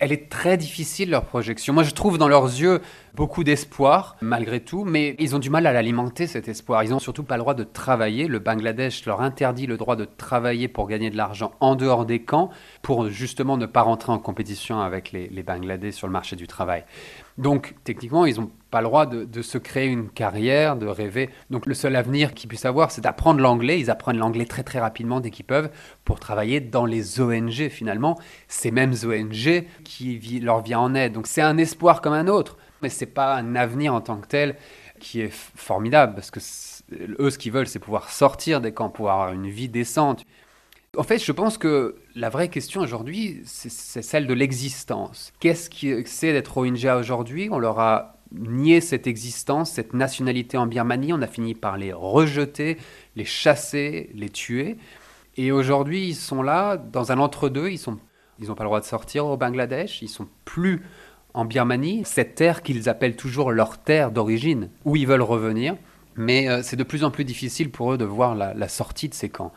Elle 0.00 0.10
est 0.10 0.28
très 0.28 0.56
difficile 0.56 1.10
leur 1.10 1.26
projection. 1.26 1.72
Moi, 1.72 1.84
je 1.84 1.92
trouve 1.92 2.18
dans 2.18 2.26
leurs 2.26 2.46
yeux 2.46 2.80
beaucoup 3.14 3.44
d'espoir, 3.44 4.16
malgré 4.20 4.58
tout, 4.58 4.84
mais 4.84 5.14
ils 5.20 5.36
ont 5.36 5.38
du 5.38 5.48
mal 5.48 5.64
à 5.64 5.72
l'alimenter, 5.72 6.26
cet 6.26 6.48
espoir. 6.48 6.82
Ils 6.82 6.90
n'ont 6.90 6.98
surtout 6.98 7.22
pas 7.22 7.36
le 7.36 7.42
droit 7.42 7.54
de 7.54 7.62
travailler. 7.62 8.26
Le 8.26 8.40
Bangladesh 8.40 9.06
leur 9.06 9.20
interdit 9.20 9.66
le 9.66 9.76
droit 9.76 9.94
de 9.94 10.04
travailler 10.04 10.66
pour 10.66 10.88
gagner 10.88 11.08
de 11.08 11.16
l'argent 11.16 11.52
en 11.60 11.76
dehors 11.76 12.04
des 12.04 12.20
camps, 12.20 12.50
pour 12.82 13.08
justement 13.10 13.56
ne 13.56 13.64
pas 13.64 13.82
rentrer 13.82 14.10
en 14.10 14.18
compétition 14.18 14.80
avec 14.80 15.12
les, 15.12 15.28
les 15.28 15.42
Bangladais 15.44 15.92
sur 15.92 16.08
le 16.08 16.12
marché 16.12 16.34
du 16.34 16.48
travail. 16.48 16.84
Donc, 17.38 17.74
techniquement, 17.84 18.24
ils 18.24 18.40
n'ont 18.40 18.50
pas 18.70 18.80
le 18.80 18.86
droit 18.86 19.06
de, 19.06 19.42
se 19.42 19.58
créer 19.58 19.86
une 19.86 20.08
carrière, 20.08 20.76
de 20.76 20.86
rêver. 20.86 21.30
Donc, 21.50 21.66
le 21.66 21.74
seul 21.74 21.94
avenir 21.96 22.34
qu'ils 22.34 22.48
puissent 22.48 22.64
avoir, 22.64 22.90
c'est 22.90 23.02
d'apprendre 23.02 23.40
l'anglais. 23.40 23.78
Ils 23.78 23.90
apprennent 23.90 24.18
l'anglais 24.18 24.46
très 24.46 24.62
très 24.62 24.80
rapidement 24.80 25.20
dès 25.20 25.30
qu'ils 25.30 25.44
peuvent 25.44 25.70
pour 26.04 26.18
travailler 26.18 26.60
dans 26.60 26.86
les 26.86 27.20
ONG, 27.20 27.68
finalement. 27.68 28.18
Ces 28.48 28.70
mêmes 28.70 28.94
ONG 29.04 29.64
qui 29.84 30.40
leur 30.40 30.62
vient 30.62 30.80
en 30.80 30.94
aide. 30.94 31.12
Donc, 31.12 31.26
c'est 31.26 31.42
un 31.42 31.58
espoir 31.58 32.00
comme 32.00 32.14
un 32.14 32.28
autre. 32.28 32.56
Mais 32.82 32.88
ce 32.88 33.04
n'est 33.04 33.10
pas 33.10 33.36
un 33.36 33.54
avenir 33.54 33.94
en 33.94 34.00
tant 34.00 34.16
que 34.16 34.26
tel 34.26 34.56
qui 34.98 35.20
est 35.20 35.32
formidable 35.32 36.14
parce 36.14 36.30
que 36.30 36.40
eux, 37.20 37.30
ce 37.30 37.38
qu'ils 37.38 37.52
veulent, 37.52 37.66
c'est 37.66 37.78
pouvoir 37.78 38.10
sortir 38.10 38.60
des 38.60 38.72
camps, 38.72 38.88
pouvoir 38.88 39.20
avoir 39.20 39.32
une 39.32 39.48
vie 39.48 39.68
décente. 39.68 40.24
En 40.96 41.02
fait, 41.02 41.18
je 41.18 41.32
pense 41.32 41.58
que 41.58 41.96
la 42.14 42.30
vraie 42.30 42.48
question 42.48 42.80
aujourd'hui, 42.80 43.42
c'est 43.44 44.02
celle 44.02 44.26
de 44.26 44.34
l'existence. 44.34 45.32
Qu'est-ce 45.40 45.68
que 45.68 46.08
c'est 46.08 46.32
d'être 46.32 46.54
Rohingya 46.54 46.96
aujourd'hui? 46.96 47.48
On 47.50 47.58
leur 47.58 47.78
a 47.80 48.18
nié 48.32 48.80
cette 48.80 49.06
existence, 49.06 49.70
cette 49.70 49.92
nationalité 49.92 50.56
en 50.56 50.66
Birmanie. 50.66 51.12
On 51.12 51.22
a 51.22 51.26
fini 51.26 51.54
par 51.54 51.76
les 51.76 51.92
rejeter, 51.92 52.78
les 53.14 53.24
chasser, 53.24 54.10
les 54.14 54.30
tuer. 54.30 54.76
Et 55.36 55.52
aujourd'hui, 55.52 56.08
ils 56.08 56.14
sont 56.14 56.42
là, 56.42 56.76
dans 56.76 57.12
un 57.12 57.18
entre-deux. 57.18 57.70
Ils 57.70 57.80
n'ont 58.46 58.54
pas 58.54 58.64
le 58.64 58.68
droit 58.68 58.80
de 58.80 58.86
sortir 58.86 59.26
au 59.26 59.36
Bangladesh. 59.36 60.00
Ils 60.02 60.08
sont 60.08 60.28
plus 60.44 60.82
en 61.34 61.44
Birmanie, 61.44 62.02
cette 62.06 62.34
terre 62.34 62.62
qu'ils 62.62 62.88
appellent 62.88 63.16
toujours 63.16 63.52
leur 63.52 63.76
terre 63.76 64.10
d'origine, 64.10 64.70
où 64.86 64.96
ils 64.96 65.06
veulent 65.06 65.20
revenir. 65.20 65.76
Mais 66.14 66.48
euh, 66.48 66.62
c'est 66.62 66.76
de 66.76 66.82
plus 66.82 67.04
en 67.04 67.10
plus 67.10 67.26
difficile 67.26 67.70
pour 67.70 67.92
eux 67.92 67.98
de 67.98 68.06
voir 68.06 68.34
la 68.34 68.68
sortie 68.68 69.10
de 69.10 69.14
ces 69.14 69.28
camps. 69.28 69.52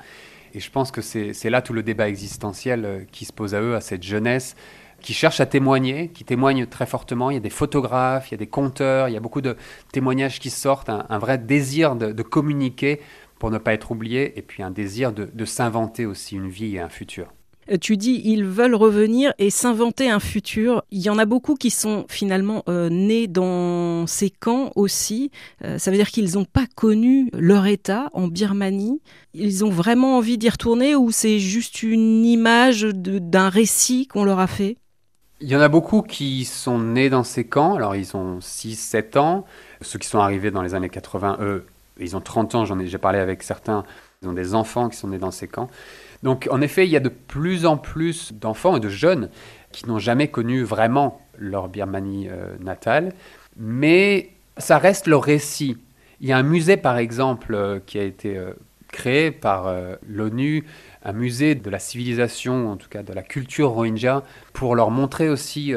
Et 0.54 0.60
je 0.60 0.72
pense 0.72 0.92
que 0.92 1.02
c'est 1.02 1.50
là 1.50 1.62
tout 1.62 1.74
le 1.74 1.84
débat 1.84 2.10
existentiel 2.10 2.86
euh, 2.86 3.00
qui 3.12 3.26
se 3.26 3.34
pose 3.34 3.56
à 3.56 3.62
eux, 3.62 3.76
à 3.76 3.82
cette 3.82 4.04
jeunesse 4.04 4.56
qui 5.02 5.14
cherche 5.14 5.40
à 5.40 5.46
témoigner, 5.46 6.10
qui 6.10 6.26
témoigne 6.26 6.66
très 6.66 6.86
fortement. 6.86 7.30
Il 7.32 7.36
y 7.36 7.38
a 7.38 7.40
des 7.40 7.50
photographes, 7.50 8.30
il 8.30 8.34
y 8.34 8.36
a 8.36 8.38
des 8.38 8.48
conteurs, 8.48 9.08
il 9.08 9.14
y 9.14 9.18
a 9.18 9.22
beaucoup 9.22 9.40
de 9.40 9.56
témoignages 9.94 10.42
qui 10.42 10.50
sortent, 10.50 10.90
un, 10.90 11.18
vrai 11.20 11.38
désir 11.38 11.96
de, 11.96 12.22
communiquer 12.22 13.00
pour 13.40 13.50
ne 13.50 13.58
pas 13.58 13.74
être 13.74 13.92
oublié, 13.92 14.38
et 14.38 14.42
puis 14.42 14.62
un 14.62 14.72
désir 14.72 15.14
de 15.14 15.46
s'inventer 15.46 16.06
aussi 16.06 16.36
une 16.36 16.50
vie 16.50 16.76
et 16.76 16.82
un 16.82 16.90
futur. 16.90 17.32
Euh, 17.72 17.78
tu 17.80 17.98
dis 17.98 18.22
ils 18.26 18.46
veulent 18.46 18.76
revenir 18.76 19.34
et 19.38 19.50
s'inventer 19.50 20.10
un 20.10 20.20
futur. 20.20 20.84
Il 20.92 21.00
y 21.00 21.10
en 21.10 21.18
a 21.18 21.26
beaucoup 21.26 21.56
qui 21.56 21.70
sont 21.70 22.06
finalement 22.08 22.64
euh, 22.68 22.90
nés 22.90 23.28
dans 23.28 24.08
ces 24.08 24.30
camps 24.30 24.72
aussi. 24.76 25.32
Euh, 25.64 25.78
ça 25.78 25.92
veut 25.92 25.98
dire 25.98 26.10
qu'ils 26.10 26.34
n'ont 26.34 26.46
pas 26.46 26.66
connu 26.76 27.30
leur 27.34 27.68
état 27.68 28.10
en 28.14 28.28
Birmanie. 28.28 29.02
Ils 29.34 29.64
ont 29.64 29.70
vraiment 29.70 30.18
envie 30.18 30.38
d'y 30.38 30.50
retourner 30.50 30.96
ou 30.96 31.12
c'est 31.12 31.40
juste 31.40 31.84
une 31.84 32.26
image 32.26 32.82
d'un 32.84 33.50
récit 33.50 34.08
qu'on 34.08 34.24
leur 34.24 34.40
a 34.40 34.48
fait? 34.48 34.78
Il 35.42 35.48
y 35.48 35.56
en 35.56 35.62
a 35.62 35.70
beaucoup 35.70 36.02
qui 36.02 36.44
sont 36.44 36.80
nés 36.80 37.10
dans 37.10 37.24
ces 37.24 37.46
camps, 37.46 37.76
alors 37.76 37.96
ils 37.96 38.18
ont 38.18 38.40
6-7 38.40 39.18
ans. 39.18 39.46
Ceux 39.82 39.98
qui 39.98 40.08
sont 40.08 40.20
arrivés 40.20 40.52
dans 40.52 40.62
les 40.62 40.74
années 40.74 40.90
80, 40.90 41.38
eux, 41.40 41.66
ils 41.98 42.18
ont 42.18 42.22
30 42.22 42.56
ans, 42.56 42.66
j'en 42.66 42.78
ai, 42.80 42.88
j'ai 42.88 42.98
parlé 42.98 43.20
avec 43.20 43.44
certains, 43.44 43.86
ils 44.22 44.28
ont 44.28 44.34
des 44.34 44.54
enfants 44.54 44.90
qui 44.90 44.98
sont 44.98 45.08
nés 45.08 45.18
dans 45.18 45.32
ces 45.32 45.48
camps. 45.48 45.70
Donc 46.24 46.48
en 46.52 46.62
effet, 46.62 46.86
il 46.86 46.92
y 46.92 46.98
a 46.98 47.02
de 47.02 47.10
plus 47.10 47.66
en 47.66 47.78
plus 47.78 48.34
d'enfants 48.34 48.78
et 48.78 48.80
de 48.80 48.90
jeunes 48.90 49.30
qui 49.72 49.88
n'ont 49.88 50.00
jamais 50.00 50.28
connu 50.28 50.64
vraiment 50.64 51.20
leur 51.38 51.70
Birmanie 51.70 52.28
euh, 52.30 52.56
natale, 52.60 53.14
mais 53.56 54.32
ça 54.58 54.78
reste 54.78 55.08
leur 55.08 55.24
récit. 55.24 55.78
Il 56.20 56.28
y 56.28 56.32
a 56.34 56.38
un 56.38 56.44
musée 56.44 56.78
par 56.78 56.98
exemple 56.98 57.54
euh, 57.54 57.80
qui 57.86 57.98
a 58.00 58.04
été 58.04 58.38
euh, 58.38 58.52
créé 58.92 59.32
par 59.32 59.72
l'ONU, 60.08 60.66
un 61.04 61.14
musée 61.14 61.56
de 61.56 61.70
la 61.70 61.80
civilisation, 61.80 62.72
en 62.72 62.76
tout 62.76 62.90
cas 62.90 63.04
de 63.04 63.14
la 63.14 63.22
culture 63.24 63.70
rohingya, 63.70 64.24
pour 64.54 64.76
leur 64.76 64.92
montrer 64.92 65.30
aussi 65.30 65.74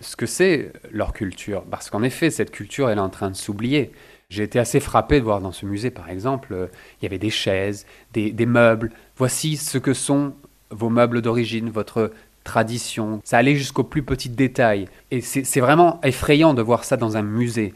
ce 0.00 0.16
que 0.16 0.26
c'est 0.26 0.72
leur 0.90 1.12
culture. 1.12 1.62
Parce 1.64 1.90
qu'en 1.90 2.02
effet, 2.02 2.30
cette 2.30 2.50
culture, 2.50 2.88
elle 2.88 2.98
est 2.98 3.02
en 3.02 3.10
train 3.10 3.30
de 3.30 3.36
s'oublier. 3.36 3.92
J'ai 4.32 4.44
été 4.44 4.58
assez 4.58 4.80
frappé 4.80 5.20
de 5.20 5.24
voir 5.24 5.42
dans 5.42 5.52
ce 5.52 5.66
musée, 5.66 5.90
par 5.90 6.08
exemple, 6.08 6.54
euh, 6.54 6.66
il 6.98 7.04
y 7.04 7.06
avait 7.06 7.18
des 7.18 7.28
chaises, 7.28 7.84
des, 8.14 8.46
meubles. 8.46 8.90
Voici 9.18 9.58
ce 9.58 9.76
que 9.76 9.92
sont 9.92 10.32
vos 10.70 10.88
meubles 10.88 11.20
d'origine, 11.20 11.68
votre 11.68 12.12
tradition. 12.42 13.20
Ça 13.24 13.36
allait 13.36 13.56
jusqu'aux 13.56 13.84
plus 13.84 14.02
petits 14.02 14.30
détails. 14.30 14.88
Et 15.10 15.20
c'est 15.20 15.60
vraiment 15.60 16.00
effrayant 16.02 16.54
de 16.54 16.62
voir 16.62 16.84
ça 16.84 16.96
dans 16.96 17.18
un 17.18 17.22
musée. 17.22 17.74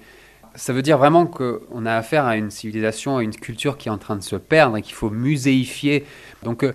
Ça 0.57 0.73
veut 0.73 0.83
dire 0.83 0.99
vraiment 0.99 1.27
qu'on 1.27 1.87
a 1.87 1.95
affaire 1.95 2.25
à 2.25 2.37
une 2.37 2.51
civilisation, 2.51 3.19
à 3.19 3.23
une 3.23 3.35
culture 3.35 3.77
qui 3.77 3.89
est 3.89 3.93
en 3.93 3.99
train 3.99 4.17
de 4.17 4.23
se 4.23 4.37
perdre 4.37 4.77
et 4.79 4.83
qu'il 4.83 4.95
faut 4.95 5.11
muséifier. 5.11 6.05
Donc 6.43 6.65
euh, 6.65 6.73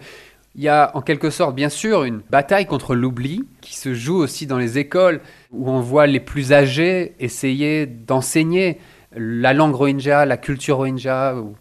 il 0.55 0.61
y 0.61 0.69
a 0.69 0.91
en 0.95 1.01
quelque 1.01 1.29
sorte, 1.29 1.55
bien 1.55 1.69
sûr, 1.69 2.03
une 2.03 2.21
bataille 2.29 2.65
contre 2.65 2.93
l'oubli 2.93 3.43
qui 3.61 3.75
se 3.75 3.93
joue 3.93 4.17
aussi 4.17 4.45
dans 4.45 4.57
les 4.57 4.77
écoles 4.77 5.21
où 5.51 5.69
on 5.69 5.79
voit 5.79 6.07
les 6.07 6.19
plus 6.19 6.53
âgés 6.53 7.13
essayer 7.19 7.85
d'enseigner 7.85 8.79
la 9.15 9.53
langue 9.53 9.75
rohingya, 9.75 10.25
la 10.25 10.37
culture 10.37 10.77
rohingya 10.77 11.35
ou, 11.35 11.55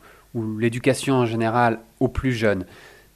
l'éducation 0.59 1.15
en 1.15 1.27
général 1.27 1.81
aux 1.99 2.07
plus 2.07 2.33
jeunes. 2.33 2.65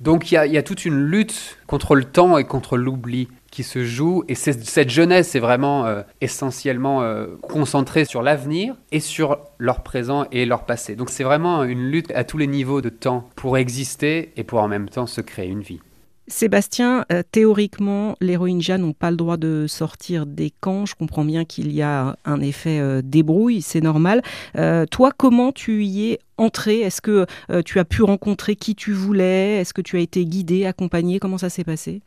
Donc 0.00 0.32
il 0.32 0.34
y, 0.34 0.58
a, 0.58 0.62
toute 0.64 0.84
une 0.84 0.98
lutte 0.98 1.58
contre 1.68 1.94
le 1.94 2.04
temps 2.04 2.38
et 2.38 2.44
contre 2.44 2.76
l'oubli 2.76 3.28
qui 3.54 3.62
se 3.62 3.84
joue. 3.84 4.24
Et 4.28 4.34
cette 4.34 4.90
jeunesse 4.90 5.36
est 5.36 5.40
vraiment 5.40 5.86
euh, 5.86 6.02
essentiellement 6.20 7.02
euh, 7.02 7.26
concentrée 7.40 8.04
sur 8.04 8.20
l'avenir 8.20 8.74
et 8.90 9.00
sur 9.00 9.38
leur 9.58 9.82
présent 9.82 10.26
et 10.32 10.44
leur 10.44 10.66
passé. 10.66 10.96
Donc 10.96 11.08
c'est 11.08 11.22
vraiment 11.22 11.62
une 11.62 11.88
lutte 11.90 12.10
à 12.14 12.24
tous 12.24 12.36
les 12.36 12.48
niveaux 12.48 12.80
de 12.80 12.88
temps 12.88 13.28
pour 13.36 13.56
exister 13.56 14.32
et 14.36 14.42
pour 14.42 14.60
en 14.60 14.68
même 14.68 14.88
temps 14.88 15.06
se 15.06 15.20
créer 15.20 15.48
une 15.48 15.62
vie. 15.62 15.80
Sébastien, 16.26 17.04
euh, 17.12 17.22
théoriquement, 17.30 18.16
les 18.20 18.34
Rohingyas 18.36 18.78
n'ont 18.78 18.94
pas 18.94 19.10
le 19.10 19.16
droit 19.16 19.36
de 19.36 19.66
sortir 19.68 20.26
des 20.26 20.50
camps. 20.60 20.84
Je 20.86 20.96
comprends 20.96 21.24
bien 21.24 21.44
qu'il 21.44 21.70
y 21.70 21.82
a 21.82 22.16
un 22.24 22.40
effet 22.40 23.02
débrouille, 23.02 23.62
c'est 23.62 23.82
normal. 23.82 24.22
Toi, 24.90 25.12
comment 25.16 25.52
tu 25.52 25.84
y 25.84 26.12
es 26.12 26.18
entré? 26.38 26.80
Est-ce 26.80 27.02
que 27.02 27.26
tu 27.64 27.78
as 27.78 27.84
pu 27.84 28.02
rencontrer 28.02 28.56
qui 28.56 28.74
tu 28.74 28.92
voulais? 28.92 29.60
Est-ce 29.60 29.74
que 29.74 29.82
tu 29.82 29.96
as 29.98 30.00
été 30.00 30.24
guidé, 30.24 30.64
accompagné? 30.64 31.20
Comment 31.20 31.38
ça 31.38 31.50
s'est 31.50 31.62
passé? 31.62 32.00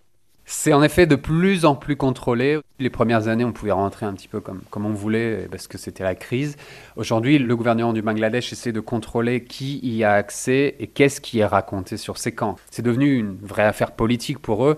C'est 0.50 0.72
en 0.72 0.82
effet 0.82 1.06
de 1.06 1.16
plus 1.16 1.66
en 1.66 1.76
plus 1.76 1.98
contrôlé. 1.98 2.60
Les 2.80 2.90
premières 2.90 3.28
années, 3.28 3.44
on 3.44 3.52
pouvait 3.52 3.74
rentrer 3.74 4.06
un 4.06 4.14
petit 4.14 4.30
peu 4.30 4.40
comme, 4.40 4.62
comme 4.70 4.86
on 4.86 4.94
voulait 4.94 5.46
parce 5.52 5.68
que 5.68 5.78
c'était 5.78 6.06
la 6.06 6.16
crise. 6.16 6.56
Aujourd'hui, 6.96 7.38
le 7.38 7.56
gouvernement 7.56 7.92
du 7.92 8.02
Bangladesh 8.02 8.54
essaie 8.54 8.72
de 8.72 8.80
contrôler 8.80 9.44
qui 9.44 9.80
y 9.84 10.06
a 10.06 10.14
accès 10.14 10.76
et 10.80 10.88
qu'est-ce 10.88 11.20
qui 11.20 11.40
est 11.40 11.46
raconté 11.46 11.98
sur 11.98 12.18
ces 12.18 12.32
camps. 12.32 12.56
C'est 12.72 12.82
devenu 12.82 13.18
une 13.18 13.36
vraie 13.36 13.66
affaire 13.66 13.92
politique 13.92 14.40
pour 14.40 14.66
eux. 14.66 14.78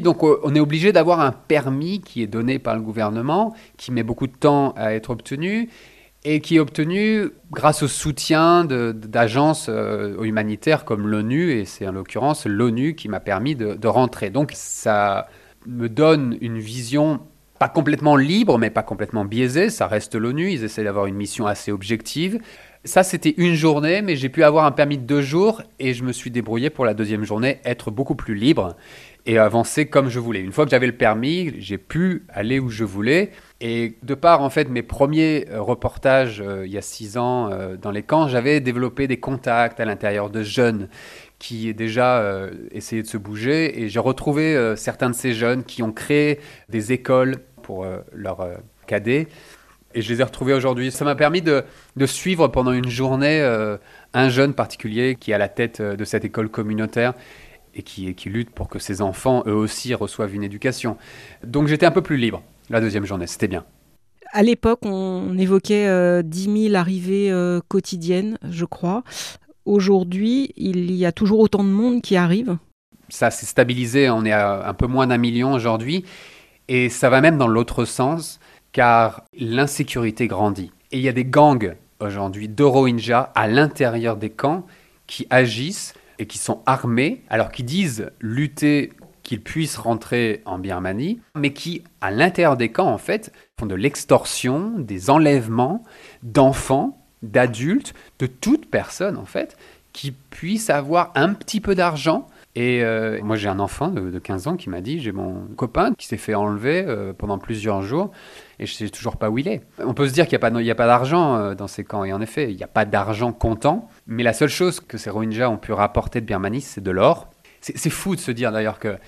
Donc 0.00 0.24
on 0.24 0.52
est 0.52 0.60
obligé 0.60 0.92
d'avoir 0.92 1.20
un 1.20 1.30
permis 1.30 2.00
qui 2.00 2.20
est 2.20 2.26
donné 2.26 2.58
par 2.58 2.74
le 2.74 2.80
gouvernement, 2.80 3.54
qui 3.76 3.92
met 3.92 4.02
beaucoup 4.02 4.26
de 4.26 4.34
temps 4.34 4.74
à 4.76 4.94
être 4.94 5.10
obtenu 5.10 5.70
et 6.24 6.40
qui 6.40 6.56
est 6.56 6.58
obtenu 6.58 7.30
grâce 7.52 7.82
au 7.82 7.88
soutien 7.88 8.64
d'agences 8.64 9.66
euh, 9.68 10.22
humanitaires 10.22 10.84
comme 10.84 11.06
l'ONU, 11.06 11.52
et 11.52 11.64
c'est 11.64 11.86
en 11.86 11.92
l'occurrence 11.92 12.46
l'ONU 12.46 12.94
qui 12.94 13.08
m'a 13.08 13.20
permis 13.20 13.54
de, 13.54 13.74
de, 13.74 13.88
rentrer. 13.88 14.30
Donc 14.30 14.52
ça 14.54 15.28
me 15.66 15.88
donne 15.88 16.36
une 16.40 16.58
vision 16.58 17.20
pas 17.58 17.68
complètement 17.68 18.16
libre, 18.16 18.58
mais 18.58 18.70
pas 18.70 18.82
complètement 18.82 19.24
biaisée, 19.24 19.70
ça 19.70 19.86
reste 19.86 20.14
l'ONU, 20.14 20.50
ils 20.50 20.64
essaient 20.64 20.84
d'avoir 20.84 21.06
une 21.06 21.14
mission 21.14 21.46
assez 21.46 21.70
objective. 21.70 22.40
Ça, 22.86 23.02
c'était 23.02 23.34
une 23.38 23.54
journée, 23.54 24.02
mais 24.02 24.14
j'ai 24.14 24.28
pu 24.28 24.44
avoir 24.44 24.66
un 24.66 24.72
permis 24.72 24.98
de 24.98 25.04
deux 25.04 25.22
jours 25.22 25.62
et 25.78 25.94
je 25.94 26.04
me 26.04 26.12
suis 26.12 26.30
débrouillé 26.30 26.68
pour 26.68 26.84
la 26.84 26.92
deuxième 26.92 27.24
journée, 27.24 27.60
être 27.64 27.90
beaucoup 27.90 28.14
plus 28.14 28.34
libre 28.34 28.76
et 29.24 29.38
avancer 29.38 29.86
comme 29.86 30.10
je 30.10 30.20
voulais. 30.20 30.40
Une 30.40 30.52
fois 30.52 30.66
que 30.66 30.70
j'avais 30.70 30.86
le 30.86 30.96
permis, 30.96 31.54
j'ai 31.58 31.78
pu 31.78 32.24
aller 32.28 32.58
où 32.58 32.68
je 32.68 32.84
voulais. 32.84 33.30
Et 33.66 33.96
de 34.02 34.12
par 34.12 34.42
en 34.42 34.50
fait 34.50 34.68
mes 34.68 34.82
premiers 34.82 35.46
euh, 35.50 35.62
reportages 35.62 36.42
euh, 36.42 36.66
il 36.66 36.72
y 36.72 36.76
a 36.76 36.82
six 36.82 37.16
ans 37.16 37.50
euh, 37.50 37.78
dans 37.78 37.90
les 37.90 38.02
camps, 38.02 38.28
j'avais 38.28 38.60
développé 38.60 39.08
des 39.08 39.16
contacts 39.16 39.80
à 39.80 39.86
l'intérieur 39.86 40.28
de 40.28 40.42
jeunes 40.42 40.90
qui 41.38 41.72
déjà 41.72 42.48
essayaient 42.70 43.02
de 43.02 43.08
se 43.08 43.18
bouger. 43.18 43.82
Et 43.82 43.90
j'ai 43.90 43.98
retrouvé 43.98 44.74
certains 44.76 45.10
de 45.10 45.14
ces 45.14 45.34
jeunes 45.34 45.62
qui 45.62 45.82
ont 45.82 45.92
créé 45.92 46.40
des 46.70 46.92
écoles 46.92 47.36
pour 47.62 47.86
leurs 48.14 48.48
cadets. 48.86 49.26
Et 49.94 50.00
je 50.00 50.10
les 50.10 50.22
ai 50.22 50.24
retrouvés 50.24 50.54
aujourd'hui. 50.54 50.90
Ça 50.90 51.04
m'a 51.04 51.14
permis 51.14 51.42
de, 51.42 51.64
suivre 52.06 52.48
pendant 52.48 52.72
une 52.72 52.88
journée 52.88 53.42
un 54.14 54.28
jeune 54.30 54.54
particulier 54.54 55.16
qui 55.20 55.32
est 55.32 55.34
à 55.34 55.38
la 55.38 55.50
tête 55.50 55.82
de 55.82 56.04
cette 56.06 56.24
école 56.24 56.48
communautaire 56.48 57.12
et 57.74 57.82
qui 57.82 58.14
lutte 58.30 58.50
pour 58.50 58.68
que 58.68 58.78
ses 58.78 59.02
enfants, 59.02 59.42
eux 59.46 59.52
aussi, 59.52 59.92
reçoivent 59.92 60.34
une 60.34 60.44
éducation. 60.44 60.96
Donc 61.42 61.66
j'étais 61.66 61.84
un 61.84 61.90
peu 61.90 62.02
plus 62.02 62.16
libre 62.16 62.42
la 62.70 62.80
deuxième 62.80 63.04
journée, 63.04 63.26
c'était 63.26 63.48
bien. 63.48 63.64
À 64.32 64.42
l'époque, 64.42 64.80
on 64.82 65.36
évoquait 65.38 65.86
euh, 65.86 66.22
10 66.22 66.68
000 66.70 66.74
arrivées 66.74 67.30
euh, 67.30 67.60
quotidiennes, 67.68 68.38
je 68.50 68.64
crois. 68.64 69.04
Aujourd'hui, 69.64 70.52
il 70.56 70.92
y 70.92 71.06
a 71.06 71.12
toujours 71.12 71.40
autant 71.40 71.62
de 71.62 71.68
monde 71.68 72.02
qui 72.02 72.16
arrive. 72.16 72.56
Ça 73.08 73.30
s'est 73.30 73.46
stabilisé, 73.46 74.10
on 74.10 74.24
est 74.24 74.32
à 74.32 74.68
un 74.68 74.74
peu 74.74 74.86
moins 74.86 75.06
d'un 75.06 75.18
million 75.18 75.52
aujourd'hui. 75.52 76.04
Et 76.68 76.88
ça 76.88 77.10
va 77.10 77.20
même 77.20 77.38
dans 77.38 77.46
l'autre 77.46 77.84
sens, 77.84 78.40
car 78.72 79.24
l'insécurité 79.38 80.26
grandit. 80.26 80.72
Et 80.90 80.98
il 80.98 81.02
y 81.02 81.08
a 81.08 81.12
des 81.12 81.24
gangs 81.24 81.76
aujourd'hui 82.00 82.48
de 82.48 82.64
Rohingyas 82.64 83.30
à 83.34 83.46
l'intérieur 83.46 84.16
des 84.16 84.30
camps 84.30 84.66
qui 85.06 85.26
agissent 85.30 85.94
et 86.18 86.26
qui 86.26 86.38
sont 86.38 86.62
armés, 86.66 87.22
alors 87.28 87.50
qu'ils 87.50 87.66
disent 87.66 88.10
lutter 88.20 88.90
qu'ils 89.24 89.42
puissent 89.42 89.76
rentrer 89.76 90.42
en 90.44 90.58
Birmanie, 90.58 91.20
mais 91.36 91.52
qui, 91.52 91.82
à 92.00 92.12
l'intérieur 92.12 92.56
des 92.56 92.70
camps, 92.70 92.92
en 92.92 92.98
fait, 92.98 93.32
font 93.58 93.66
de 93.66 93.74
l'extorsion, 93.74 94.74
des 94.78 95.10
enlèvements 95.10 95.82
d'enfants, 96.22 97.04
d'adultes, 97.22 97.94
de 98.20 98.26
toute 98.26 98.70
personne, 98.70 99.16
en 99.16 99.24
fait, 99.24 99.56
qui 99.92 100.12
puissent 100.12 100.70
avoir 100.70 101.10
un 101.14 101.32
petit 101.32 101.60
peu 101.60 101.74
d'argent. 101.74 102.26
Et 102.56 102.84
euh, 102.84 103.18
moi, 103.22 103.36
j'ai 103.36 103.48
un 103.48 103.58
enfant 103.58 103.88
de, 103.88 104.18
15 104.18 104.46
ans 104.46 104.56
qui 104.56 104.68
m'a 104.68 104.80
dit, 104.80 105.00
j'ai 105.00 105.10
mon 105.10 105.46
copain 105.56 105.92
qui 105.96 106.06
s'est 106.06 106.16
fait 106.16 106.34
enlever 106.34 106.84
euh, 106.86 107.12
pendant 107.12 107.38
plusieurs 107.38 107.82
jours, 107.82 108.12
et 108.58 108.66
je 108.66 108.74
sais 108.74 108.88
toujours 108.90 109.16
pas 109.16 109.30
où 109.30 109.38
il 109.38 109.48
est. 109.48 109.62
On 109.78 109.94
peut 109.94 110.06
se 110.06 110.12
dire 110.12 110.26
qu'il 110.26 110.38
n'y 110.38 110.70
a 110.70 110.74
pas, 110.74 110.86
d'argent 110.86 111.36
euh, 111.36 111.54
dans 111.54 111.66
ces 111.66 111.82
camps, 111.82 112.04
et 112.04 112.12
en 112.12 112.20
effet, 112.20 112.50
il 112.50 112.56
n'y 112.56 112.62
a 112.62 112.68
pas 112.68 112.84
d'argent 112.84 113.32
comptant, 113.32 113.88
mais 114.06 114.22
la 114.22 114.32
seule 114.32 114.48
chose 114.48 114.78
que 114.78 114.98
ces 114.98 115.10
Rohingyas 115.10 115.48
ont 115.48 115.56
pu 115.56 115.72
rapporter 115.72 116.20
de 116.20 116.26
Birmanie, 116.26 116.60
c'est 116.60 116.82
de 116.82 116.90
l'or. 116.90 117.28
C'est 117.74 117.90
fou 117.90 118.14
de 118.14 118.20
se 118.20 118.30
dire 118.30 118.52
d'ailleurs 118.52 118.78
que 118.78 118.98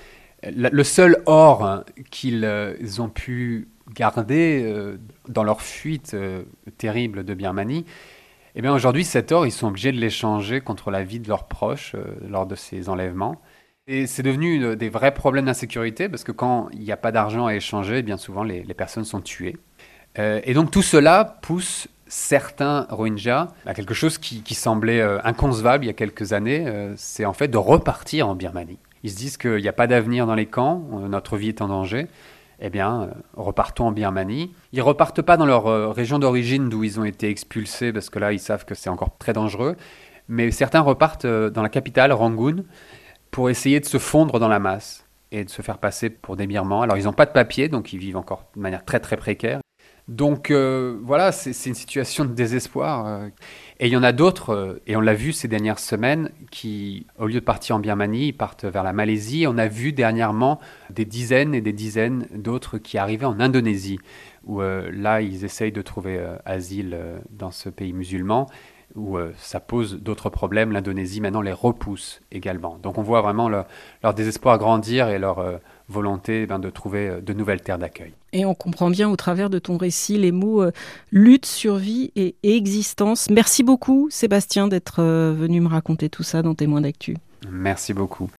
le 0.43 0.85
seul 0.85 1.23
or 1.27 1.65
hein, 1.65 1.85
qu'ils 2.11 2.45
euh, 2.45 2.75
ont 2.99 3.09
pu 3.09 3.69
garder 3.95 4.63
euh, 4.65 4.97
dans 5.29 5.45
leur 5.45 5.61
fuite 5.61 6.13
euh, 6.15 6.43
terrible 6.79 7.25
de 7.25 7.35
Birmanie, 7.35 7.85
eh 8.55 8.63
bien 8.63 8.73
aujourd'hui 8.73 9.05
cet 9.05 9.33
or, 9.33 9.47
ils 9.47 9.53
sont 9.53 9.69
obligés 9.69 9.93
de 9.93 9.99
l'échanger 9.99 10.61
contre 10.61 10.91
la 10.91 11.03
vie 11.03 11.21
de 11.21 11.29
leurs 11.29 11.47
proches 11.47 11.95
lors 12.27 12.47
de 12.47 12.55
ces 12.55 12.89
enlèvements. 12.89 13.41
Et 13.87 14.07
c'est 14.07 14.23
devenu 14.23 14.77
des 14.77 14.89
vrais 14.89 15.13
problèmes 15.13 15.45
d'insécurité 15.45 16.09
parce 16.09 16.25
que 16.25 16.33
quand 16.33 16.69
il 16.73 16.81
n'y 16.81 16.91
a 16.91 16.97
pas 16.97 17.13
d'argent 17.13 17.47
à 17.47 17.55
échanger, 17.55 18.03
bien 18.03 18.17
souvent 18.17 18.43
les, 18.43 18.63
personnes 18.75 19.05
sont 19.05 19.21
tuées. 19.21 19.57
et 20.17 20.55
donc 20.55 20.71
tout 20.71 20.81
cela 20.81 21.39
pousse 21.43 21.87
certains 22.09 22.87
Rohingyas 22.91 23.49
à 23.67 23.75
quelque 23.75 23.95
chose 23.95 24.19
qui, 24.19 24.55
semblait 24.55 25.03
inconcevable 25.25 25.85
il 25.85 25.89
y 25.89 25.91
a 25.91 25.95
quelques 25.95 26.33
années, 26.33 26.93
c'est 26.97 27.25
en 27.25 27.33
fait 27.33 27.49
de 27.49 27.59
repartir 27.59 28.29
en 28.29 28.35
Birmanie. 28.35 28.79
Ils 29.07 29.11
se 29.11 29.17
disent 29.17 29.37
qu'il 29.37 29.59
n'y 29.59 29.69
a 29.69 29.73
pas 29.73 29.87
d'avenir 29.87 30.27
dans 30.27 30.35
les 30.35 30.47
camps, 30.47 30.85
euh, 30.95 31.07
notre 31.07 31.37
vie 31.37 31.49
est 31.49 31.63
en 31.63 31.69
danger. 31.69 32.09
Eh 32.59 32.71
bien, 32.71 33.03
euh, 33.03 33.07
repartons 33.35 33.87
en 33.87 33.93
Birmanie. 33.93 34.53
Ils 34.73 34.83
repartent 34.83 35.23
pas 35.23 35.37
dans 35.37 35.47
leur 35.47 35.69
euh, 35.69 35.91
région 35.91 36.19
d'origine 36.19 36.69
d'où 36.69 36.83
ils 36.83 36.99
ont 36.99 37.05
été 37.05 37.29
expulsés, 37.29 37.93
parce 37.93 38.11
que 38.11 38.19
là, 38.19 38.33
ils 38.33 38.41
savent 38.41 38.65
que 38.65 38.75
c'est 38.75 38.91
encore 38.91 39.17
très 39.17 39.33
dangereux. 39.33 39.77
Mais 40.29 40.51
certains 40.51 40.81
repartent 40.81 41.25
dans 41.25 41.63
la 41.63 41.69
capitale, 41.69 42.13
Rangoon, 42.13 42.65
pour 43.31 43.49
essayer 43.49 43.79
de 43.79 43.85
se 43.85 43.99
fondre 43.99 44.41
dans 44.41 44.49
la 44.49 44.59
masse 44.59 45.07
et 45.31 45.45
de 45.45 45.51
se 45.51 45.63
faire 45.63 45.79
passer 45.79 46.11
pour 46.11 46.35
des 46.35 46.49
Birmans. 46.49 46.83
Alors, 46.83 46.97
ils 46.97 47.05
n'ont 47.05 47.13
pas 47.13 47.27
de 47.27 47.31
papier, 47.31 47.69
donc 47.69 47.93
ils 47.93 48.01
vivent 48.01 48.17
encore 48.17 48.47
de 48.57 48.61
manière 48.61 48.85
très 48.85 48.99
très 48.99 49.17
précaire. 49.17 49.61
Donc 50.09 50.51
voilà, 50.51 51.33
c'est 51.33 51.69
une 51.69 51.75
situation 51.75 52.25
de 52.25 52.33
désespoir. 52.33 53.29
Et 53.79 53.89
il 53.89 53.93
y 53.93 53.97
en 53.97 54.03
a 54.03 54.13
d'autres, 54.13 54.55
euh, 54.55 54.83
et 54.87 54.97
on 54.97 55.03
l'a 55.03 55.13
vu 55.13 55.33
ces 55.33 55.49
dernières 55.49 55.79
semaines, 55.79 56.31
qui, 56.51 57.07
au 57.19 57.27
lieu 57.27 57.35
de 57.35 57.41
partir 57.41 57.77
en 57.77 57.79
Birmanie, 57.79 58.33
partent 58.33 58.65
vers 58.65 58.83
la 58.83 58.95
Malaisie. 58.95 59.45
On 59.47 59.59
a 59.59 59.69
vu 59.69 59.93
dernièrement 59.93 60.61
des 60.89 61.05
dizaines 61.05 61.55
et 61.55 61.61
des 61.61 61.75
dizaines 61.75 62.27
d'autres 62.35 62.79
qui 62.79 62.97
arrivaient 62.97 63.27
en 63.27 63.39
Indonésie, 63.39 63.99
où 64.45 64.63
euh, 64.63 64.91
là, 64.95 65.21
ils 65.21 65.45
essayent 65.45 65.73
de 65.73 65.83
trouver 65.83 66.17
euh, 66.19 66.37
asile 66.47 66.99
dans 67.31 67.51
ce 67.51 67.69
pays 67.69 67.93
musulman, 67.93 68.49
où 68.95 69.19
ça 69.37 69.61
pose 69.61 70.01
d'autres 70.01 70.31
problèmes. 70.31 70.73
L'Indonésie, 70.73 71.21
maintenant, 71.21 71.43
les 71.43 71.53
repousse 71.53 72.23
également. 72.33 72.79
Donc 72.83 72.97
on 72.97 73.03
voit 73.03 73.21
vraiment 73.21 73.51
leur 73.51 74.15
désespoir 74.15 74.57
grandir 74.57 75.09
et 75.09 75.19
leur 75.19 75.61
volonté 75.89 76.47
ben, 76.47 76.59
de 76.59 76.71
trouver 76.71 77.09
euh, 77.09 77.21
de 77.21 77.33
nouvelles 77.33 77.61
terres 77.61 77.79
d'accueil. 77.79 78.13
Et 78.33 78.45
on 78.45 78.55
comprend 78.55 78.91
bien 78.91 79.09
au 79.09 79.17
travers 79.17 79.51
de 79.51 79.59
ton 79.59 79.77
récit 79.77 80.19
les 80.19 80.33
mots 80.33 80.63
euh, 80.63 80.73
lutte, 81.11 81.47
survie 81.47 82.13
et, 82.17 82.37
existence. 82.43 83.29
Merci 83.31 83.63
beaucoup 83.63 84.09
Sébastien 84.11 84.69
d'être 84.69 85.01
euh, 85.01 85.35
venu 85.37 85.61
me 85.61 85.69
raconter 85.69 86.09
tout 86.09 86.23
ça 86.23 86.43
dans 86.43 86.55
Témoins 86.55 86.81
d'actu. 86.81 87.17
Merci 87.51 87.95
beaucoup. 87.95 88.31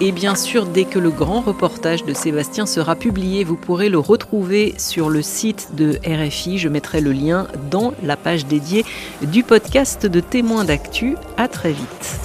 Et 0.00 0.12
bien 0.12 0.34
sûr, 0.34 0.66
dès 0.66 0.84
que 0.84 0.98
le 0.98 1.10
grand 1.10 1.40
reportage 1.40 2.04
de 2.04 2.12
Sébastien 2.12 2.66
sera 2.66 2.96
publié, 2.96 3.44
vous 3.44 3.56
pourrez 3.56 3.88
le 3.88 3.98
retrouver 3.98 4.74
sur 4.76 5.08
le 5.08 5.22
site 5.22 5.70
de 5.76 5.98
RFI. 6.04 6.58
Je 6.58 6.68
mettrai 6.68 7.00
le 7.00 7.12
lien 7.12 7.46
dans 7.70 7.94
la 8.02 8.16
page 8.16 8.44
dédiée 8.44 8.84
du 9.22 9.44
podcast 9.44 10.04
de 10.04 10.20
témoins 10.20 10.64
d'actu. 10.64 11.16
À 11.36 11.48
très 11.48 11.72
vite. 11.72 12.20